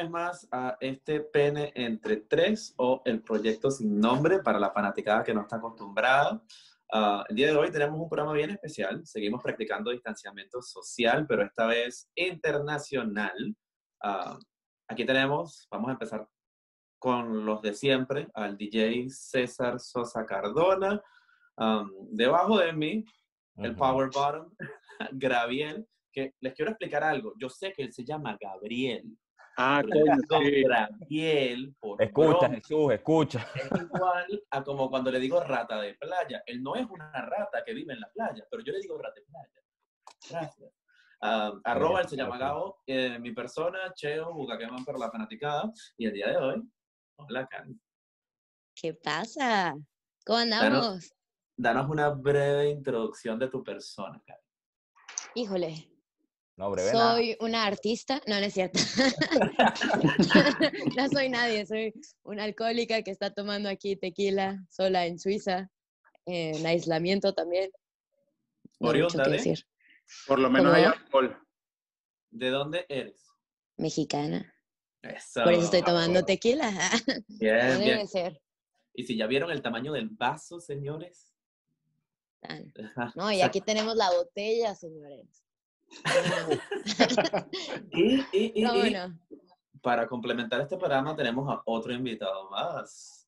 vez 0.00 0.10
más 0.10 0.48
a 0.50 0.76
este 0.80 1.20
pene 1.20 1.72
entre 1.74 2.16
tres 2.16 2.74
o 2.78 3.02
el 3.04 3.22
proyecto 3.22 3.70
sin 3.70 3.98
nombre 3.98 4.40
para 4.42 4.58
la 4.58 4.70
fanaticada 4.70 5.22
que 5.22 5.34
no 5.34 5.42
está 5.42 5.56
acostumbrada. 5.56 6.42
Ah, 6.92 7.24
el 7.28 7.36
día 7.36 7.48
de 7.48 7.56
hoy 7.56 7.70
tenemos 7.70 8.00
un 8.00 8.08
programa 8.08 8.32
bien 8.32 8.50
especial. 8.50 9.06
Seguimos 9.06 9.42
practicando 9.42 9.90
distanciamiento 9.90 10.62
social, 10.62 11.26
pero 11.26 11.42
esta 11.42 11.66
vez 11.66 12.08
internacional. 12.14 13.56
Ah, 14.02 14.38
aquí 14.88 15.04
tenemos, 15.04 15.68
vamos 15.70 15.90
a 15.90 15.92
empezar 15.92 16.26
con 16.98 17.44
los 17.44 17.62
de 17.62 17.74
siempre, 17.74 18.28
al 18.34 18.56
DJ 18.56 19.08
César 19.10 19.80
Sosa 19.80 20.24
Cardona. 20.26 21.02
Um, 21.56 21.90
debajo 22.10 22.58
de 22.58 22.72
mí, 22.72 23.04
el 23.56 23.74
Power 23.74 24.10
Bottom, 24.12 24.50
Graviel, 25.12 25.86
que 26.12 26.34
les 26.40 26.54
quiero 26.54 26.70
explicar 26.70 27.02
algo. 27.04 27.34
Yo 27.38 27.48
sé 27.48 27.72
que 27.72 27.82
él 27.82 27.92
se 27.92 28.04
llama 28.04 28.36
Gabriel. 28.40 29.16
Ah, 29.62 29.82
coño, 29.82 30.14
Gabriel, 30.26 31.76
por 31.78 32.02
Escucha, 32.02 32.48
Jesús, 32.48 32.92
escucha. 32.94 33.46
Es 33.54 33.70
igual 33.78 34.42
a 34.50 34.64
como 34.64 34.88
cuando 34.88 35.10
le 35.10 35.20
digo 35.20 35.38
rata 35.38 35.82
de 35.82 35.92
playa. 35.96 36.42
Él 36.46 36.62
no 36.62 36.76
es 36.76 36.86
una 36.88 37.12
rata 37.12 37.62
que 37.62 37.74
vive 37.74 37.92
en 37.92 38.00
la 38.00 38.10
playa, 38.10 38.42
pero 38.50 38.62
yo 38.62 38.72
le 38.72 38.80
digo 38.80 38.96
rata 38.96 39.20
de 39.20 39.26
playa. 39.26 39.60
Gracias. 40.30 40.72
Um, 41.20 41.60
arroba, 41.64 42.00
él 42.00 42.08
se 42.08 42.16
llama 42.16 42.38
Gabo. 42.38 42.80
Eh, 42.86 43.18
mi 43.18 43.32
persona, 43.32 43.92
Cheo, 43.94 44.32
Bucaqueman 44.32 44.82
por 44.82 44.98
la 44.98 45.10
fanaticada. 45.10 45.70
Y 45.98 46.06
el 46.06 46.14
día 46.14 46.28
de 46.28 46.36
hoy, 46.38 46.62
hola, 47.16 47.46
Cani. 47.46 47.78
¿Qué 48.74 48.94
pasa? 48.94 49.76
¿Cómo 50.24 50.38
andamos? 50.38 51.12
Danos, 51.54 51.90
una 51.90 52.08
breve 52.08 52.70
introducción 52.70 53.38
de 53.38 53.48
tu 53.48 53.62
persona, 53.62 54.22
Cani. 54.26 54.40
Híjole, 55.34 55.89
no, 56.60 56.70
breve 56.70 56.90
soy 56.90 57.36
una 57.40 57.64
artista, 57.64 58.20
no, 58.26 58.38
no 58.38 58.44
es 58.44 58.52
cierto. 58.52 58.78
no 60.96 61.08
soy 61.08 61.30
nadie, 61.30 61.64
soy 61.64 61.94
una 62.22 62.44
alcohólica 62.44 63.00
que 63.00 63.10
está 63.10 63.32
tomando 63.32 63.70
aquí 63.70 63.96
tequila 63.96 64.62
sola 64.68 65.06
en 65.06 65.18
Suiza, 65.18 65.70
en 66.26 66.66
aislamiento 66.66 67.32
también. 67.32 67.70
No 68.78 68.92
mucho 68.92 69.22
que 69.22 69.30
decir. 69.30 69.66
Por 70.26 70.38
lo 70.38 70.50
menos 70.50 70.74
hay 70.74 70.84
alcohol. 70.84 71.34
¿De 72.30 72.50
dónde 72.50 72.84
eres? 72.90 73.24
Mexicana. 73.78 74.54
Por 75.00 75.54
eso 75.54 75.64
estoy 75.64 75.82
tomando 75.82 76.26
tequila. 76.26 76.70
Bien, 77.28 77.78
Debe 77.78 78.06
ser. 78.06 78.38
¿Y 78.92 79.04
si 79.04 79.16
ya 79.16 79.26
vieron 79.26 79.50
el 79.50 79.62
tamaño 79.62 79.94
del 79.94 80.10
vaso, 80.10 80.60
señores? 80.60 81.32
No, 83.14 83.32
y 83.32 83.40
aquí 83.40 83.62
tenemos 83.62 83.96
la 83.96 84.10
botella, 84.10 84.74
señores. 84.74 85.42
y, 87.92 88.20
y, 88.32 88.52
y, 88.54 88.64
para 89.82 90.06
complementar 90.06 90.60
este 90.60 90.76
programa 90.76 91.16
tenemos 91.16 91.50
a 91.50 91.62
otro 91.64 91.92
invitado 91.92 92.48
más. 92.50 93.20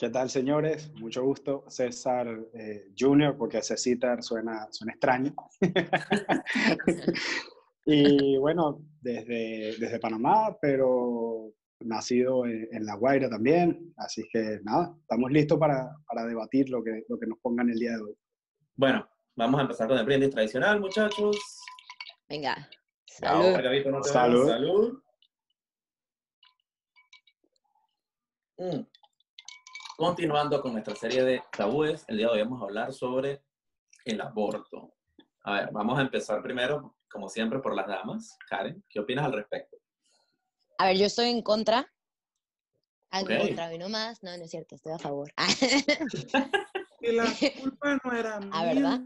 ¿Qué 0.00 0.08
tal, 0.08 0.30
señores? 0.30 0.90
Mucho 0.94 1.22
gusto. 1.22 1.64
César 1.68 2.26
eh, 2.54 2.90
Junior, 2.98 3.36
porque 3.36 3.60
César 3.60 4.22
suena, 4.22 4.66
suena 4.70 4.92
extraño. 4.92 5.34
y 7.84 8.38
bueno, 8.38 8.82
desde, 8.98 9.76
desde 9.78 10.00
Panamá, 10.00 10.56
pero 10.58 11.52
nacido 11.80 12.46
en, 12.46 12.86
La 12.86 12.94
Guaira 12.94 13.28
también. 13.28 13.92
Así 13.98 14.26
que 14.32 14.60
nada, 14.62 14.96
estamos 15.02 15.30
listos 15.30 15.58
para, 15.58 15.94
para 16.06 16.24
debatir 16.24 16.70
lo 16.70 16.82
que, 16.82 17.04
lo 17.06 17.18
que 17.18 17.26
nos 17.26 17.38
pongan 17.40 17.68
el 17.68 17.78
día 17.78 17.92
de 17.92 18.02
hoy. 18.02 18.14
Bueno, 18.76 19.06
vamos 19.36 19.58
a 19.58 19.62
empezar 19.62 19.88
con 19.88 19.98
el 19.98 20.04
brindis 20.04 20.30
tradicional, 20.30 20.80
muchachos. 20.80 21.36
Venga. 22.28 22.68
Salud. 23.06 23.56
Salud. 24.04 24.48
Salud. 24.48 25.02
Mm. 28.58 28.86
Continuando 29.96 30.60
con 30.62 30.72
nuestra 30.72 30.94
serie 30.94 31.24
de 31.24 31.42
tabúes, 31.50 32.04
el 32.08 32.18
día 32.18 32.26
de 32.26 32.32
hoy 32.32 32.42
vamos 32.42 32.62
a 32.62 32.64
hablar 32.64 32.92
sobre 32.92 33.42
el 34.04 34.20
aborto. 34.20 34.94
A 35.42 35.52
ver, 35.54 35.70
vamos 35.72 35.98
a 35.98 36.02
empezar 36.02 36.42
primero, 36.42 36.96
como 37.10 37.28
siempre, 37.28 37.58
por 37.58 37.74
las 37.74 37.86
damas. 37.86 38.36
Karen, 38.48 38.84
¿qué 38.88 39.00
opinas 39.00 39.24
al 39.24 39.32
respecto? 39.32 39.76
A 40.78 40.86
ver, 40.86 40.96
yo 40.96 41.06
estoy 41.06 41.28
en 41.30 41.42
contra. 41.42 41.92
En 43.12 43.26
contra, 43.26 43.74
y 43.74 43.78
no 43.78 43.88
más. 43.88 44.22
No, 44.22 44.36
no 44.36 44.44
es 44.44 44.50
cierto, 44.50 44.74
estoy 44.74 44.92
a 44.92 44.98
favor. 44.98 45.32
y 47.00 47.12
la 47.12 47.24
culpa 47.60 47.98
no 48.04 48.12
era 48.12 48.40
mía. 48.40 48.50
¿A 48.52 48.64
verdad? 48.64 49.00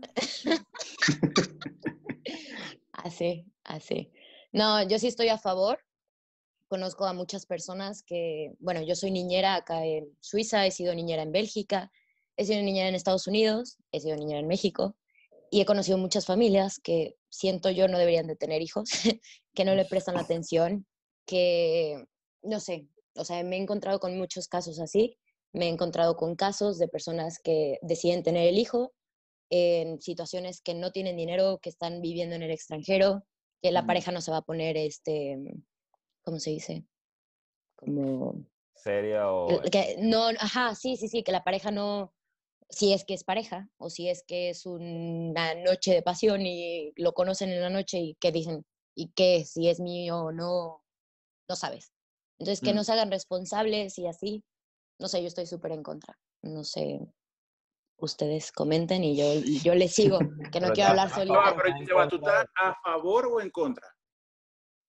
así, 2.92 3.46
así. 3.64 4.12
No, 4.52 4.86
yo 4.88 4.98
sí 4.98 5.08
estoy 5.08 5.28
a 5.28 5.38
favor 5.38 5.78
conozco 6.74 7.04
a 7.04 7.12
muchas 7.12 7.46
personas 7.46 8.02
que, 8.02 8.52
bueno, 8.58 8.82
yo 8.82 8.96
soy 8.96 9.12
niñera 9.12 9.54
acá 9.54 9.84
en 9.84 10.08
Suiza, 10.20 10.66
he 10.66 10.72
sido 10.72 10.92
niñera 10.92 11.22
en 11.22 11.30
Bélgica, 11.30 11.92
he 12.36 12.44
sido 12.44 12.60
niñera 12.62 12.88
en 12.88 12.96
Estados 12.96 13.28
Unidos, 13.28 13.78
he 13.92 14.00
sido 14.00 14.16
niñera 14.16 14.40
en 14.40 14.48
México 14.48 14.96
y 15.52 15.60
he 15.60 15.66
conocido 15.66 15.98
muchas 15.98 16.26
familias 16.26 16.80
que 16.80 17.14
siento 17.30 17.70
yo 17.70 17.86
no 17.86 17.96
deberían 17.96 18.26
de 18.26 18.34
tener 18.34 18.60
hijos, 18.60 18.90
que 19.54 19.64
no 19.64 19.76
le 19.76 19.84
prestan 19.84 20.16
atención, 20.16 20.84
que, 21.26 22.04
no 22.42 22.58
sé, 22.58 22.88
o 23.14 23.24
sea, 23.24 23.42
me 23.44 23.56
he 23.56 23.60
encontrado 23.60 24.00
con 24.00 24.18
muchos 24.18 24.48
casos 24.48 24.80
así, 24.80 25.16
me 25.54 25.66
he 25.66 25.68
encontrado 25.68 26.16
con 26.16 26.34
casos 26.34 26.78
de 26.78 26.88
personas 26.88 27.38
que 27.38 27.78
deciden 27.80 28.22
tener 28.22 28.48
el 28.48 28.58
hijo 28.58 28.92
en 29.50 30.00
situaciones 30.00 30.60
que 30.60 30.74
no 30.74 30.90
tienen 30.90 31.16
dinero, 31.16 31.58
que 31.62 31.70
están 31.70 32.02
viviendo 32.02 32.34
en 32.34 32.42
el 32.42 32.50
extranjero, 32.50 33.24
que 33.62 33.70
la 33.70 33.86
pareja 33.86 34.10
no 34.10 34.20
se 34.20 34.32
va 34.32 34.38
a 34.38 34.44
poner 34.44 34.76
este, 34.76 35.38
¿cómo 36.22 36.38
se 36.40 36.50
dice? 36.50 36.84
Como... 37.76 38.44
¿Seria 38.74 39.30
o...? 39.30 39.62
Que, 39.70 39.96
no, 40.00 40.26
ajá, 40.26 40.74
sí, 40.74 40.96
sí, 40.96 41.08
sí, 41.08 41.22
que 41.22 41.32
la 41.32 41.44
pareja 41.44 41.70
no, 41.70 42.12
si 42.68 42.92
es 42.92 43.04
que 43.04 43.14
es 43.14 43.22
pareja 43.22 43.68
o 43.78 43.90
si 43.90 44.08
es 44.08 44.24
que 44.26 44.50
es 44.50 44.66
una 44.66 45.54
noche 45.54 45.92
de 45.92 46.02
pasión 46.02 46.42
y 46.42 46.92
lo 46.96 47.12
conocen 47.12 47.50
en 47.50 47.60
la 47.60 47.70
noche 47.70 47.98
y 47.98 48.14
que 48.16 48.32
dicen, 48.32 48.66
¿y 48.96 49.12
qué? 49.12 49.44
Si 49.44 49.68
es 49.68 49.78
mío 49.78 50.18
o 50.18 50.32
no, 50.32 50.82
no 51.48 51.56
sabes. 51.56 51.92
Entonces, 52.38 52.60
que 52.60 52.74
no 52.74 52.80
mm. 52.80 52.84
se 52.84 52.92
hagan 52.92 53.10
responsables 53.12 53.98
y 53.98 54.06
así, 54.08 54.44
no 54.98 55.08
sé, 55.08 55.20
yo 55.20 55.28
estoy 55.28 55.46
súper 55.46 55.72
en 55.72 55.82
contra. 55.82 56.18
No 56.42 56.64
sé, 56.64 57.00
ustedes 57.98 58.50
comenten 58.52 59.04
y 59.04 59.16
yo, 59.16 59.24
yo 59.62 59.74
les 59.74 59.94
sigo, 59.94 60.18
que 60.52 60.60
no 60.60 60.72
quiero 60.72 60.90
hablar 60.90 61.10
solita. 61.10 61.56
pero 61.56 62.08
¿tú 62.08 62.16
estás 62.16 62.46
a 62.56 62.74
favor 62.82 63.26
o 63.26 63.40
en 63.40 63.50
contra? 63.50 63.88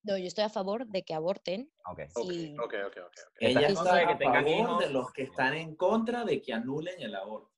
No, 0.04 0.18
yo 0.18 0.28
estoy 0.28 0.44
a 0.44 0.50
favor 0.50 0.86
de 0.88 1.04
que 1.04 1.14
aborten. 1.16 1.72
Ok, 1.88 2.02
ok, 2.14 2.60
ok. 2.60 2.74
okay, 2.88 2.98
Ella 3.40 3.68
está 3.68 4.10
a 4.10 4.18
favor 4.20 4.78
de 4.78 4.90
los 4.92 5.12
que 5.12 5.24
están 5.24 5.56
en 5.56 5.76
contra 5.76 6.24
de 6.24 6.40
que 6.42 6.54
anulen 6.54 7.02
el 7.02 7.16
aborto. 7.16 7.52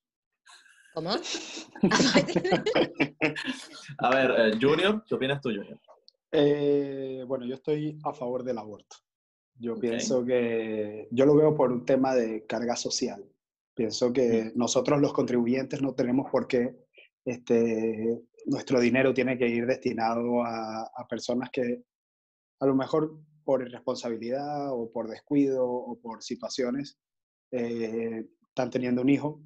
¿Cómo? 0.93 1.11
a 3.99 4.09
ver, 4.09 4.31
eh, 4.37 4.57
Junior, 4.59 5.03
¿qué 5.05 5.15
opinas 5.15 5.41
tú, 5.41 5.49
Junior? 5.49 5.79
Eh, 6.31 7.23
bueno, 7.27 7.45
yo 7.45 7.55
estoy 7.55 7.99
a 8.03 8.13
favor 8.13 8.43
del 8.43 8.57
aborto. 8.57 8.95
Yo 9.59 9.75
pienso 9.75 10.23
que, 10.23 11.07
yo 11.11 11.25
lo 11.25 11.35
veo 11.35 11.55
por 11.55 11.71
un 11.71 11.85
tema 11.85 12.13
de 12.13 12.45
carga 12.45 12.75
social. 12.75 13.23
Pienso 13.73 14.13
que 14.13 14.51
nosotros 14.55 15.01
los 15.01 15.13
contribuyentes 15.13 15.81
no 15.81 15.93
tenemos 15.93 16.29
por 16.31 16.47
qué, 16.47 16.75
este, 17.25 18.21
nuestro 18.45 18.79
dinero 18.79 19.13
tiene 19.13 19.37
que 19.37 19.47
ir 19.47 19.65
destinado 19.65 20.43
a, 20.43 20.83
a 20.83 21.07
personas 21.07 21.49
que 21.51 21.83
a 22.59 22.65
lo 22.65 22.75
mejor 22.75 23.19
por 23.47 23.61
irresponsabilidad 23.61 24.73
o 24.73 24.91
por 24.91 25.07
descuido 25.07 25.65
o 25.65 25.97
por 26.01 26.21
situaciones, 26.21 26.99
eh, 27.51 28.27
están 28.45 28.69
teniendo 28.69 29.01
un 29.01 29.07
hijo. 29.07 29.41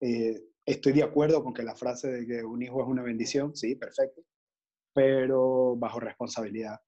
Eh, 0.00 0.42
estoy 0.64 0.94
de 0.94 1.04
acuerdo 1.04 1.44
con 1.44 1.54
que 1.54 1.62
la 1.62 1.76
frase 1.76 2.10
de 2.10 2.26
que 2.26 2.44
un 2.44 2.60
hijo 2.60 2.82
es 2.82 2.88
una 2.88 3.04
bendición, 3.04 3.54
sí, 3.54 3.76
perfecto, 3.76 4.22
pero 4.92 5.76
bajo 5.76 6.00
responsabilidad. 6.00 6.80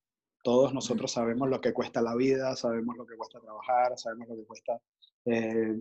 Todos 0.48 0.72
nosotros 0.72 1.12
sabemos 1.12 1.46
lo 1.50 1.60
que 1.60 1.74
cuesta 1.74 2.00
la 2.00 2.16
vida, 2.16 2.56
sabemos 2.56 2.96
lo 2.96 3.06
que 3.06 3.16
cuesta 3.16 3.38
trabajar, 3.38 3.98
sabemos 3.98 4.28
lo 4.28 4.36
que 4.36 4.44
cuesta 4.46 4.80
eh, 5.26 5.78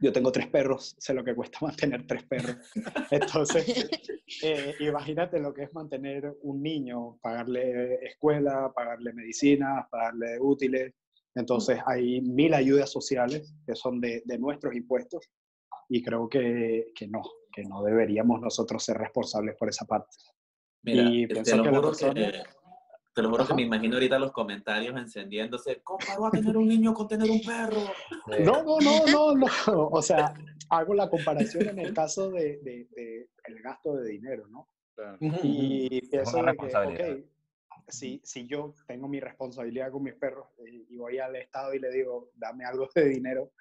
yo 0.00 0.12
tengo 0.12 0.30
tres 0.30 0.46
perros, 0.46 0.94
sé 1.00 1.12
lo 1.14 1.24
que 1.24 1.34
cuesta 1.34 1.58
mantener 1.62 2.06
tres 2.06 2.22
perros. 2.22 2.58
Entonces, 3.10 3.66
eh, 4.44 4.72
imagínate 4.78 5.40
lo 5.40 5.52
que 5.52 5.64
es 5.64 5.74
mantener 5.74 6.32
un 6.42 6.62
niño, 6.62 7.18
pagarle 7.20 7.96
escuela, 8.06 8.72
pagarle 8.72 9.12
medicina, 9.12 9.88
pagarle 9.90 10.38
útiles. 10.38 10.94
Entonces, 11.34 11.80
hay 11.86 12.20
mil 12.20 12.54
ayudas 12.54 12.92
sociales 12.92 13.52
que 13.66 13.74
son 13.74 14.00
de, 14.00 14.22
de 14.26 14.38
nuestros 14.38 14.76
impuestos 14.76 15.28
y 15.88 16.04
creo 16.04 16.28
que, 16.28 16.92
que, 16.94 17.08
no, 17.08 17.22
que 17.52 17.64
no 17.64 17.82
deberíamos 17.82 18.40
nosotros 18.40 18.84
ser 18.84 18.98
responsables 18.98 19.56
por 19.56 19.68
esa 19.68 19.86
parte. 19.86 20.14
Mira, 20.84 21.02
y 21.10 21.26
pienso 21.26 21.64
que 21.64 21.70
la 21.72 21.82
persona, 21.82 22.32
te 23.16 23.22
lo 23.22 23.30
juro 23.30 23.46
que 23.46 23.54
me 23.54 23.62
imagino 23.62 23.94
ahorita 23.94 24.18
los 24.18 24.30
comentarios 24.30 24.94
encendiéndose. 24.94 25.80
¿Cómo 25.82 25.98
va 26.20 26.28
a 26.28 26.30
tener 26.30 26.54
un 26.54 26.68
niño 26.68 26.92
con 26.92 27.08
tener 27.08 27.30
un 27.30 27.40
perro? 27.40 27.80
No, 28.44 28.62
no, 28.62 28.78
no, 28.78 29.06
no, 29.06 29.34
no. 29.34 29.88
O 29.88 30.02
sea, 30.02 30.34
hago 30.68 30.92
la 30.92 31.08
comparación 31.08 31.66
en 31.70 31.78
el 31.78 31.94
caso 31.94 32.30
de, 32.30 32.58
de, 32.58 33.30
el 33.46 33.62
gasto 33.62 33.96
de 33.96 34.10
dinero, 34.10 34.46
¿no? 34.48 34.68
Y 35.42 36.02
pienso 36.08 36.44
que, 36.44 37.24
si, 37.88 38.20
si 38.22 38.46
yo 38.46 38.74
tengo 38.86 39.08
mi 39.08 39.18
responsabilidad 39.18 39.90
con 39.90 40.02
mis 40.02 40.14
perros 40.14 40.48
eh, 40.58 40.84
y 40.86 40.96
voy 40.98 41.18
al 41.18 41.36
Estado 41.36 41.72
y 41.72 41.78
le 41.78 41.90
digo, 41.90 42.28
dame 42.34 42.66
algo 42.66 42.86
de 42.94 43.08
dinero 43.08 43.52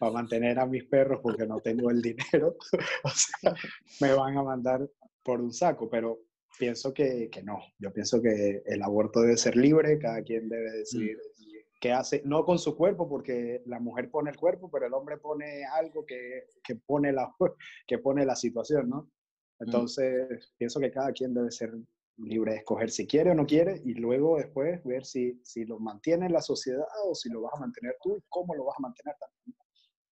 para 0.00 0.10
mantener 0.10 0.58
a 0.58 0.66
mis 0.66 0.86
perros 0.86 1.20
porque 1.22 1.46
no 1.46 1.60
tengo 1.60 1.88
el 1.88 2.02
dinero, 2.02 2.56
o 3.04 3.10
sea, 3.10 3.54
me 4.00 4.12
van 4.12 4.38
a 4.38 4.42
mandar 4.42 4.88
por 5.22 5.40
un 5.40 5.52
saco, 5.52 5.88
pero 5.88 6.18
pienso 6.58 6.92
que, 6.92 7.28
que, 7.30 7.42
no. 7.42 7.60
Yo 7.78 7.92
pienso 7.92 8.20
que 8.20 8.62
el 8.66 8.82
aborto 8.82 9.20
debe 9.20 9.36
ser 9.36 9.56
libre, 9.56 9.98
cada 9.98 10.22
quien 10.22 10.48
debe 10.48 10.70
decidir 10.70 11.16
mm. 11.16 11.78
qué 11.80 11.92
hace, 11.92 12.22
no 12.24 12.44
con 12.44 12.58
su 12.58 12.76
cuerpo, 12.76 13.08
porque 13.08 13.62
la 13.66 13.80
mujer 13.80 14.10
pone 14.10 14.30
el 14.30 14.36
cuerpo, 14.36 14.70
pero 14.70 14.86
el 14.86 14.94
hombre 14.94 15.18
pone 15.18 15.64
algo 15.64 16.04
que, 16.04 16.48
que 16.62 16.76
pone, 16.76 17.12
la, 17.12 17.34
que 17.86 17.98
pone 17.98 18.24
la 18.24 18.36
situación, 18.36 18.88
¿no? 18.88 19.02
Mm. 19.02 19.64
Entonces, 19.64 20.54
pienso 20.56 20.80
que 20.80 20.90
cada 20.90 21.12
quien 21.12 21.34
debe 21.34 21.50
ser 21.50 21.72
libre 22.18 22.52
de 22.52 22.58
escoger 22.58 22.90
si 22.90 23.06
quiere 23.06 23.30
o 23.30 23.34
no 23.34 23.46
quiere 23.46 23.82
y 23.84 23.94
luego 23.94 24.36
después 24.36 24.82
ver 24.84 25.04
si, 25.04 25.40
si 25.42 25.64
lo 25.64 25.80
mantiene 25.80 26.28
la 26.30 26.40
sociedad 26.40 26.86
o 27.06 27.14
si 27.14 27.28
lo 27.28 27.42
vas 27.42 27.54
a 27.56 27.60
mantener 27.60 27.96
tú 28.02 28.16
y 28.16 28.22
cómo 28.28 28.54
lo 28.54 28.64
vas 28.64 28.76
a 28.78 28.82
mantener 28.82 29.16
también. 29.18 29.58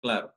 Claro. 0.00 0.34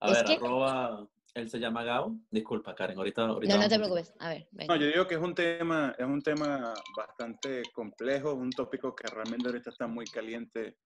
A 0.00 0.10
ver, 0.10 0.24
arroba, 0.30 1.08
él 1.36 1.48
se 1.50 1.58
llama 1.58 1.84
Gao. 1.84 2.16
Disculpa, 2.30 2.74
Karen, 2.74 2.98
ahorita... 2.98 3.26
ahorita 3.26 3.54
no, 3.54 3.62
no 3.62 3.68
te 3.68 3.76
preocupes. 3.76 4.14
A 4.18 4.30
ver, 4.30 4.48
No, 4.68 4.76
yo 4.76 4.86
digo 4.86 5.06
que 5.06 5.14
es 5.14 5.20
un 5.20 5.34
tema, 5.34 5.94
es 5.98 6.06
un 6.06 6.22
tema 6.22 6.74
bastante 6.96 7.62
complejo, 7.72 8.34
un 8.34 8.50
tópico 8.50 8.94
que 8.94 9.06
realmente 9.08 9.48
ahorita 9.48 9.70
está 9.70 9.86
muy 9.86 10.06
caliente 10.06 10.76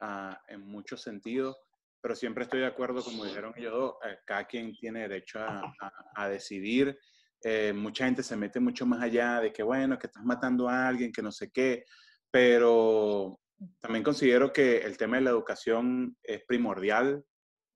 uh, 0.00 0.34
en 0.48 0.60
muchos 0.62 1.02
sentidos, 1.02 1.56
pero 2.00 2.14
siempre 2.14 2.44
estoy 2.44 2.60
de 2.60 2.66
acuerdo, 2.66 3.04
como 3.04 3.24
dijeron 3.24 3.52
ellos 3.56 3.72
dos, 3.72 3.94
eh, 4.06 4.18
cada 4.26 4.44
quien 4.46 4.74
tiene 4.74 5.00
derecho 5.00 5.38
a, 5.38 5.60
a, 5.80 5.92
a 6.14 6.28
decidir 6.28 6.98
eh, 7.42 7.72
mucha 7.72 8.04
gente 8.04 8.22
se 8.22 8.36
mete 8.36 8.60
mucho 8.60 8.84
más 8.84 9.02
allá 9.02 9.40
de 9.40 9.52
que, 9.52 9.62
bueno, 9.62 9.98
que 9.98 10.08
estás 10.08 10.24
matando 10.24 10.68
a 10.68 10.86
alguien, 10.86 11.12
que 11.12 11.22
no 11.22 11.32
sé 11.32 11.50
qué, 11.50 11.84
pero 12.30 13.40
también 13.80 14.04
considero 14.04 14.52
que 14.52 14.78
el 14.78 14.96
tema 14.96 15.16
de 15.16 15.22
la 15.22 15.30
educación 15.30 16.16
es 16.22 16.42
primordial 16.46 17.24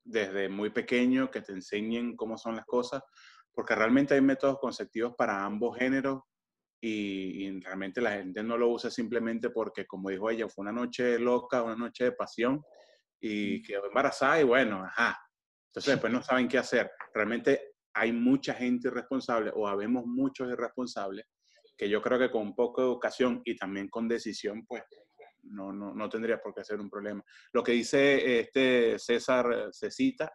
desde 0.04 0.48
muy 0.48 0.70
pequeño, 0.70 1.30
que 1.30 1.40
te 1.40 1.52
enseñen 1.52 2.16
cómo 2.16 2.36
son 2.36 2.56
las 2.56 2.66
cosas, 2.66 3.02
porque 3.52 3.74
realmente 3.74 4.14
hay 4.14 4.20
métodos 4.20 4.58
conceptivos 4.58 5.14
para 5.16 5.44
ambos 5.44 5.78
géneros 5.78 6.22
y, 6.80 7.46
y, 7.46 7.60
realmente 7.60 8.00
la 8.00 8.12
gente 8.12 8.42
no 8.42 8.58
lo 8.58 8.68
usa 8.68 8.90
simplemente 8.90 9.50
porque, 9.50 9.86
como 9.86 10.10
dijo 10.10 10.30
ella, 10.30 10.48
fue 10.48 10.62
una 10.62 10.72
noche 10.72 11.18
loca, 11.18 11.62
una 11.62 11.76
noche 11.76 12.04
de 12.04 12.12
pasión 12.12 12.62
y 13.20 13.62
quedó 13.62 13.86
embarazada 13.86 14.40
y 14.40 14.44
bueno, 14.44 14.84
ajá. 14.84 15.18
Entonces 15.68 15.94
después 15.94 16.12
no 16.12 16.22
saben 16.22 16.46
qué 16.46 16.58
hacer. 16.58 16.90
Realmente 17.14 17.74
hay 17.94 18.12
mucha 18.12 18.52
gente 18.52 18.88
irresponsable 18.88 19.50
o 19.54 19.66
habemos 19.66 20.04
muchos 20.04 20.50
irresponsables 20.50 21.24
que 21.76 21.88
yo 21.88 22.00
creo 22.02 22.18
que 22.18 22.30
con 22.30 22.42
un 22.42 22.54
poco 22.54 22.82
de 22.82 22.88
educación 22.88 23.42
y 23.44 23.56
también 23.56 23.88
con 23.88 24.06
decisión, 24.06 24.64
pues 24.66 24.82
no, 25.54 25.72
no, 25.72 25.94
no 25.94 26.08
tendría 26.08 26.38
por 26.38 26.54
qué 26.54 26.64
ser 26.64 26.80
un 26.80 26.90
problema. 26.90 27.22
Lo 27.52 27.62
que 27.62 27.72
dice 27.72 28.40
este 28.40 28.98
César 28.98 29.68
Cecita, 29.72 30.32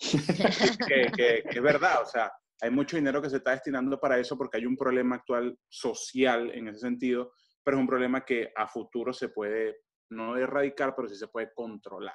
que, 0.88 1.12
que, 1.14 1.42
que 1.48 1.58
es 1.58 1.62
verdad, 1.62 2.02
o 2.02 2.06
sea, 2.06 2.32
hay 2.60 2.70
mucho 2.70 2.96
dinero 2.96 3.20
que 3.20 3.30
se 3.30 3.36
está 3.36 3.50
destinando 3.50 3.98
para 4.00 4.18
eso 4.18 4.36
porque 4.36 4.58
hay 4.58 4.66
un 4.66 4.76
problema 4.76 5.16
actual 5.16 5.58
social 5.68 6.50
en 6.52 6.68
ese 6.68 6.80
sentido, 6.80 7.32
pero 7.62 7.76
es 7.76 7.80
un 7.80 7.88
problema 7.88 8.24
que 8.24 8.52
a 8.56 8.66
futuro 8.66 9.12
se 9.12 9.28
puede, 9.28 9.82
no 10.10 10.36
erradicar, 10.36 10.94
pero 10.96 11.08
sí 11.08 11.16
se 11.16 11.28
puede 11.28 11.52
controlar 11.54 12.14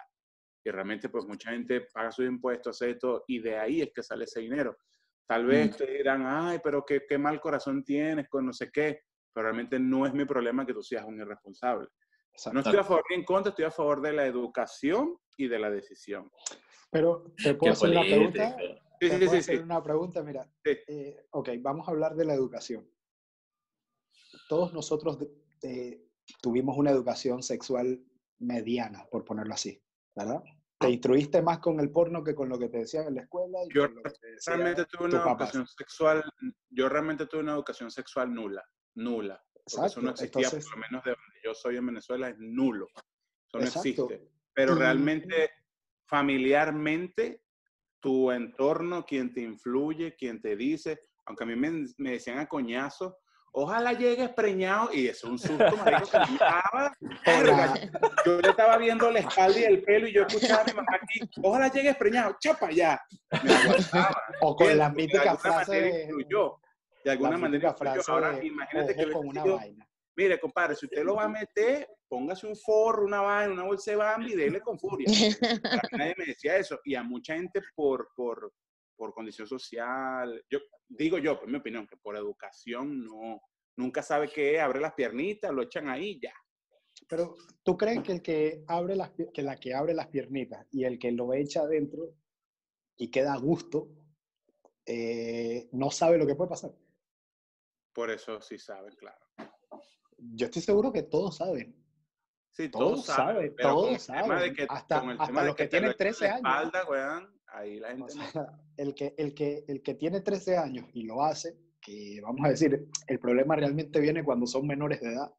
y 0.63 0.71
realmente 0.71 1.09
pues 1.09 1.25
mucha 1.25 1.51
gente 1.51 1.87
paga 1.93 2.11
sus 2.11 2.25
impuestos, 2.25 2.75
hace 2.75 2.91
esto, 2.91 3.23
y 3.27 3.39
de 3.39 3.57
ahí 3.57 3.81
es 3.81 3.91
que 3.93 4.03
sale 4.03 4.25
ese 4.25 4.41
dinero. 4.41 4.77
Tal 5.27 5.45
vez 5.45 5.71
mm. 5.71 5.77
te 5.77 5.87
dirán, 5.87 6.23
ay, 6.25 6.59
pero 6.63 6.83
qué, 6.85 7.03
qué 7.07 7.17
mal 7.17 7.39
corazón 7.39 7.83
tienes 7.83 8.27
con 8.27 8.45
no 8.45 8.53
sé 8.53 8.69
qué, 8.71 9.01
pero 9.33 9.45
realmente 9.45 9.79
no 9.79 10.05
es 10.05 10.13
mi 10.13 10.25
problema 10.25 10.65
que 10.65 10.73
tú 10.73 10.81
seas 10.81 11.05
un 11.05 11.19
irresponsable. 11.19 11.87
No 12.53 12.59
estoy 12.59 12.77
a 12.77 12.83
favor 12.83 13.03
ni 13.09 13.15
en 13.15 13.25
contra, 13.25 13.49
estoy 13.49 13.65
a 13.65 13.71
favor 13.71 14.01
de 14.01 14.13
la 14.13 14.25
educación 14.25 15.17
y 15.37 15.47
de 15.47 15.59
la 15.59 15.69
decisión. 15.69 16.31
Pero 16.91 17.33
te 17.41 17.53
puedo 17.55 17.73
hacer 17.73 17.89
una 17.89 18.01
pregunta. 18.01 18.57
Sí, 19.01 19.09
sí, 19.09 19.27
sí, 19.29 19.37
hacer 19.37 19.61
una 19.61 19.83
pregunta, 19.83 20.23
mira. 20.23 20.49
Eh, 20.65 21.25
ok, 21.31 21.49
vamos 21.59 21.87
a 21.87 21.91
hablar 21.91 22.15
de 22.15 22.25
la 22.25 22.33
educación. 22.33 22.89
Todos 24.47 24.73
nosotros 24.73 25.17
eh, 25.61 26.05
tuvimos 26.41 26.77
una 26.77 26.91
educación 26.91 27.43
sexual 27.43 28.03
mediana, 28.39 29.05
por 29.09 29.23
ponerlo 29.23 29.53
así. 29.53 29.81
¿verdad? 30.19 30.43
Te 30.79 30.89
instruiste 30.89 31.41
más 31.41 31.59
con 31.59 31.79
el 31.79 31.91
porno 31.91 32.23
que 32.23 32.35
con 32.35 32.49
lo 32.49 32.57
que 32.57 32.69
te 32.69 32.79
decían 32.79 33.07
en 33.07 33.15
la 33.15 33.21
escuela. 33.21 33.59
yo 33.73 33.87
realmente 34.45 34.85
tuve 34.85 35.05
una 35.05 35.21
educación 35.21 35.67
sexual, 35.67 36.23
yo 36.69 36.89
realmente 36.89 37.25
tuve 37.25 37.41
una 37.41 37.53
educación 37.53 37.91
sexual 37.91 38.33
nula, 38.33 38.63
nula. 38.95 39.43
Exacto. 39.69 39.87
Eso 39.87 40.01
no 40.01 40.09
existía, 40.11 40.49
por 40.49 40.71
lo 40.71 40.77
menos 40.77 41.03
de 41.03 41.11
donde 41.11 41.39
yo 41.43 41.53
soy 41.53 41.77
en 41.77 41.85
Venezuela, 41.85 42.29
es 42.29 42.39
nulo. 42.39 42.87
Eso 43.47 43.59
no 43.59 43.65
existe. 43.65 44.29
Pero 44.53 44.75
realmente, 44.75 45.51
familiarmente, 46.05 47.43
tu 47.99 48.31
entorno, 48.31 49.05
quien 49.05 49.33
te 49.33 49.41
influye, 49.41 50.15
quien 50.15 50.41
te 50.41 50.55
dice, 50.55 50.99
aunque 51.25 51.43
a 51.43 51.47
mí 51.47 51.55
me, 51.55 51.85
me 51.97 52.11
decían 52.11 52.39
a 52.39 52.47
coñazo, 52.47 53.17
ojalá 53.51 53.93
llegues 53.93 54.29
preñado, 54.29 54.89
y 54.93 55.07
es 55.07 55.23
un 55.23 55.37
susto, 55.37 55.77
marico, 55.77 56.09
que 56.11 56.19
me 56.19 57.91
yo 58.25 58.41
le 58.41 58.49
estaba 58.49 58.77
viendo 58.77 59.11
la 59.11 59.19
espalda 59.19 59.59
y 59.59 59.63
el 59.63 59.81
pelo, 59.83 60.07
y 60.07 60.13
yo 60.13 60.23
escuchaba 60.23 60.61
a 60.61 60.65
mi 60.65 60.73
mamá 60.73 60.99
aquí, 61.01 61.19
ojalá 61.41 61.71
llegues 61.71 61.95
preñado, 61.97 62.35
chapa 62.39 62.71
ya, 62.71 63.01
me. 63.43 63.51
O 64.41 64.55
con 64.55 64.77
la 64.77 64.89
mítica 64.89 65.35
frase 65.37 65.81
de... 65.81 66.03
Influyó, 66.03 66.59
de 67.03 67.11
alguna 67.11 67.37
manera 67.37 67.73
frase 67.73 68.11
Ahora, 68.11 68.43
imagínate 68.43 68.95
que 68.95 69.11
con 69.11 69.27
una 69.27 69.43
vaina. 69.43 69.87
Mire, 70.15 70.39
compadre, 70.39 70.75
si 70.75 70.85
usted 70.85 71.03
lo 71.03 71.15
va 71.15 71.23
a 71.23 71.29
meter, 71.29 71.87
póngase 72.07 72.45
un 72.45 72.55
forro, 72.55 73.05
una 73.05 73.21
vaina, 73.21 73.53
una 73.53 73.63
bolsa 73.63 73.91
de 73.91 73.97
bambi 73.97 74.33
y 74.33 74.35
déle 74.35 74.59
con 74.59 74.77
furia. 74.77 75.07
Nadie 75.93 76.15
me 76.17 76.25
decía 76.25 76.57
eso. 76.57 76.79
Y 76.83 76.95
a 76.95 77.03
mucha 77.03 77.35
gente 77.35 77.61
por, 77.73 78.09
por, 78.13 78.51
por 78.97 79.13
condición 79.13 79.47
social, 79.47 80.43
yo 80.49 80.59
digo 80.89 81.17
yo, 81.19 81.39
por 81.39 81.49
mi 81.49 81.57
opinión, 81.57 81.87
que 81.87 81.95
por 81.95 82.17
educación 82.17 83.05
no, 83.05 83.41
nunca 83.77 84.01
sabe 84.01 84.27
qué 84.27 84.59
abre 84.59 84.81
las 84.81 84.93
piernitas, 84.93 85.53
lo 85.53 85.61
echan 85.61 85.87
ahí 85.87 86.19
ya. 86.21 86.33
Pero 87.07 87.35
tú 87.63 87.77
crees 87.77 88.01
que 88.01 88.11
el 88.11 88.21
que 88.21 88.63
abre 88.67 88.95
las 88.95 89.11
que 89.33 89.41
la 89.41 89.55
que 89.55 89.73
abre 89.73 89.93
las 89.93 90.07
piernitas 90.07 90.67
y 90.71 90.83
el 90.83 90.99
que 90.99 91.13
lo 91.13 91.33
echa 91.33 91.61
adentro 91.61 92.13
y 92.97 93.09
queda 93.09 93.33
a 93.33 93.37
gusto 93.39 93.87
eh, 94.85 95.69
no 95.71 95.91
sabe 95.91 96.17
lo 96.17 96.27
que 96.27 96.35
puede 96.35 96.49
pasar. 96.49 96.71
Por 97.93 98.09
eso 98.09 98.39
sí 98.41 98.57
saben, 98.57 98.95
claro. 98.95 99.19
Yo 100.17 100.45
estoy 100.45 100.61
seguro 100.61 100.91
que 100.91 101.03
todos 101.03 101.37
saben. 101.37 101.75
Sí, 102.51 102.69
todos, 102.69 103.05
saben, 103.05 103.55
todos 103.55 104.01
saben. 104.01 104.55
hasta, 104.67 104.99
hasta 104.99 105.43
los 105.43 105.55
que, 105.55 105.67
tienen 105.67 105.95
13 105.95 106.27
años. 106.27 106.37
Espalda, 106.37 107.29
ahí 107.47 107.79
la 107.79 107.89
gente 107.89 108.13
el, 108.77 108.93
que, 108.95 109.15
el, 109.17 109.33
que, 109.33 109.63
el 109.67 109.81
que 109.81 109.93
tiene 109.93 110.21
13 110.21 110.57
años 110.57 110.85
y 110.93 111.03
lo 111.03 111.23
hace, 111.23 111.57
que 111.79 112.19
vamos 112.21 112.45
a 112.45 112.49
decir, 112.49 112.89
el 113.07 113.19
problema 113.19 113.55
realmente 113.55 113.99
viene 113.99 114.23
cuando 114.23 114.45
son 114.45 114.67
menores 114.67 114.99
de 114.99 115.13
edad, 115.13 115.33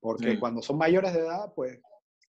porque 0.00 0.38
cuando 0.38 0.62
son 0.62 0.78
mayores 0.78 1.12
de 1.12 1.20
edad, 1.20 1.52
pues 1.54 1.80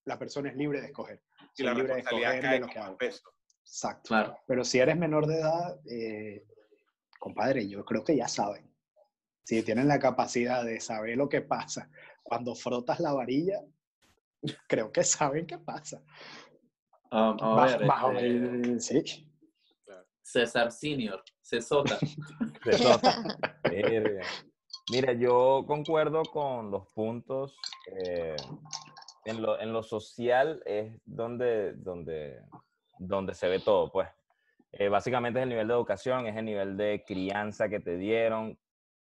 la 0.06 0.20
persona 0.20 0.50
es 0.50 0.56
libre 0.56 0.82
de 0.82 0.88
escoger. 0.88 1.22
Y 1.58 1.64
la 1.64 1.74
libre 1.74 1.94
de 1.94 2.00
escoger 2.02 2.42
de 2.42 2.60
lo 2.60 2.68
que 2.68 2.80
haga. 2.80 2.98
Peso. 2.98 3.30
Exacto. 3.62 4.10
Claro. 4.10 4.38
Pero 4.46 4.64
si 4.64 4.80
eres 4.80 4.98
menor 4.98 5.28
de 5.28 5.40
edad, 5.40 5.80
eh, 5.90 6.46
compadre, 7.20 7.68
yo 7.68 7.84
creo 7.86 8.04
que 8.04 8.16
ya 8.16 8.28
saben. 8.28 8.75
Si 9.46 9.62
tienen 9.62 9.88
la 9.88 10.00
capacidad 10.00 10.66
de 10.66 10.82
saber 10.82 11.18
lo 11.18 11.30
que 11.30 11.42
pasa 11.42 11.90
cuando 12.24 12.56
frotas 12.56 13.00
la 13.00 13.14
varilla, 13.14 13.62
creo 14.68 14.92
que 14.92 15.04
saben 15.04 15.46
qué 15.46 15.60
pasa. 15.60 16.02
Um, 17.12 17.38
a 17.40 18.10
ver, 18.10 18.26
este, 18.26 18.80
sí. 18.80 19.32
César 20.24 20.72
Senior, 20.72 21.24
Cesota. 21.40 22.00
Cesota. 22.64 23.24
Mira, 24.92 25.14
yo 25.14 25.64
concuerdo 25.68 26.24
con 26.24 26.72
los 26.72 26.88
puntos. 26.94 27.56
Eh, 28.04 28.36
en, 29.26 29.42
lo, 29.44 29.60
en, 29.60 29.72
lo, 29.72 29.84
social 29.84 30.64
es 30.66 31.00
donde, 31.06 31.74
donde, 31.74 32.42
donde 32.98 33.36
se 33.36 33.48
ve 33.48 33.60
todo, 33.60 33.92
pues. 33.92 34.10
Eh, 34.72 34.90
básicamente 34.90 35.40
es 35.40 35.44
el 35.44 35.50
nivel 35.50 35.68
de 35.68 35.74
educación, 35.76 36.26
es 36.26 36.36
el 36.36 36.46
nivel 36.46 36.76
de 36.76 37.04
crianza 37.08 37.70
que 37.70 37.80
te 37.80 37.96
dieron, 37.96 38.58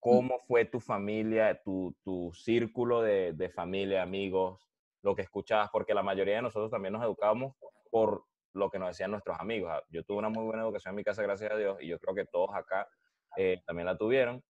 cómo 0.05 0.37
fue 0.37 0.65
tu 0.65 0.79
familia, 0.79 1.59
tu, 1.63 1.95
tu 2.03 2.31
círculo 2.31 3.01
de, 3.01 3.33
de, 3.33 3.49
familia, 3.49 4.03
amigos, 4.03 4.63
lo 5.01 5.15
que 5.15 5.23
escuchabas, 5.23 5.71
porque 5.71 5.95
la 5.95 6.03
mayoría 6.03 6.35
de 6.35 6.43
nosotros 6.43 6.69
también 6.69 6.93
nos 6.93 7.03
educamos 7.03 7.55
por 7.89 8.23
lo 8.53 8.69
que 8.69 8.77
nos 8.77 8.89
decían 8.89 9.09
nuestros 9.09 9.39
amigos. 9.39 9.71
Ah, 9.73 9.81
yo 9.89 10.03
tuve 10.03 10.19
una 10.19 10.29
muy 10.29 10.45
buena 10.45 10.61
educación 10.61 10.91
en 10.91 10.97
mi 10.97 11.03
casa, 11.03 11.23
gracias 11.23 11.51
a 11.51 11.57
Dios, 11.57 11.77
y 11.81 11.87
yo 11.87 11.97
creo 11.97 12.13
que 12.13 12.25
todos 12.25 12.53
acá 12.53 12.87
eh, 13.35 13.63
también 13.65 13.87
la 13.87 13.97
tuvieron, 13.97 14.43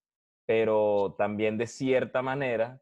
pero 0.45 1.15
también 1.17 1.57
de 1.57 1.67
cierta 1.67 2.21
manera, 2.21 2.81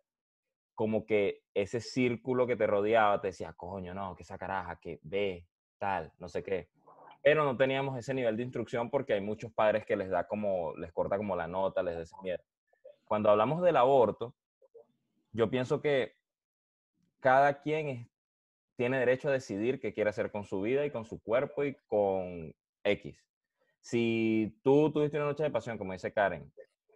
como 0.74 1.06
que 1.06 1.44
ese 1.54 1.80
círculo 1.80 2.48
que 2.48 2.56
te 2.56 2.66
rodeaba 2.66 3.22
te 3.22 3.28
decía, 3.28 3.54
coño, 3.54 3.94
no, 3.94 4.16
que 4.16 4.24
esa 4.24 4.40
caraja, 4.40 4.78
que 4.78 5.00
ve, 5.04 5.46
tal, 5.78 6.12
no 6.18 6.28
sé 6.28 6.42
qué. 6.42 6.70
Pero 7.22 7.44
no 7.44 7.56
teníamos 7.56 8.00
ese 8.00 8.16
nivel 8.16 8.36
de 8.36 8.42
instrucción 8.42 8.90
porque 8.90 9.14
hay 9.14 9.22
muchos 9.22 9.54
padres 9.54 9.86
que 9.86 9.96
les 9.96 10.10
da 10.10 10.28
como, 10.28 10.76
les 10.76 10.92
corta 10.92 11.18
como 11.18 11.36
la 11.36 11.48
nota, 11.48 11.84
les 11.84 12.10
da 12.10 12.18
miedo. 12.24 12.44
Cuando 13.14 13.30
hablamos 13.30 13.62
del 13.62 13.78
aborto, 13.78 14.34
yo 15.34 15.48
pienso 15.48 15.80
que 15.80 16.16
cada 17.20 17.62
quien 17.62 18.10
tiene 18.76 18.98
derecho 18.98 19.30
a 19.30 19.32
decidir 19.32 19.80
qué 19.80 19.94
quiere 19.94 20.10
hacer 20.10 20.32
con 20.32 20.46
su 20.46 20.62
vida 20.62 20.84
y 20.84 20.90
con 20.90 21.06
su 21.06 21.22
cuerpo 21.22 21.64
y 21.64 21.76
con 21.86 22.56
X. 22.84 23.24
Si 23.82 24.60
tú 24.64 24.92
tuviste 24.92 25.18
una 25.18 25.28
noche 25.28 25.44
de 25.44 25.52
pasión, 25.52 25.78
como 25.78 25.94
dice 25.94 26.12
Karen, 26.12 26.52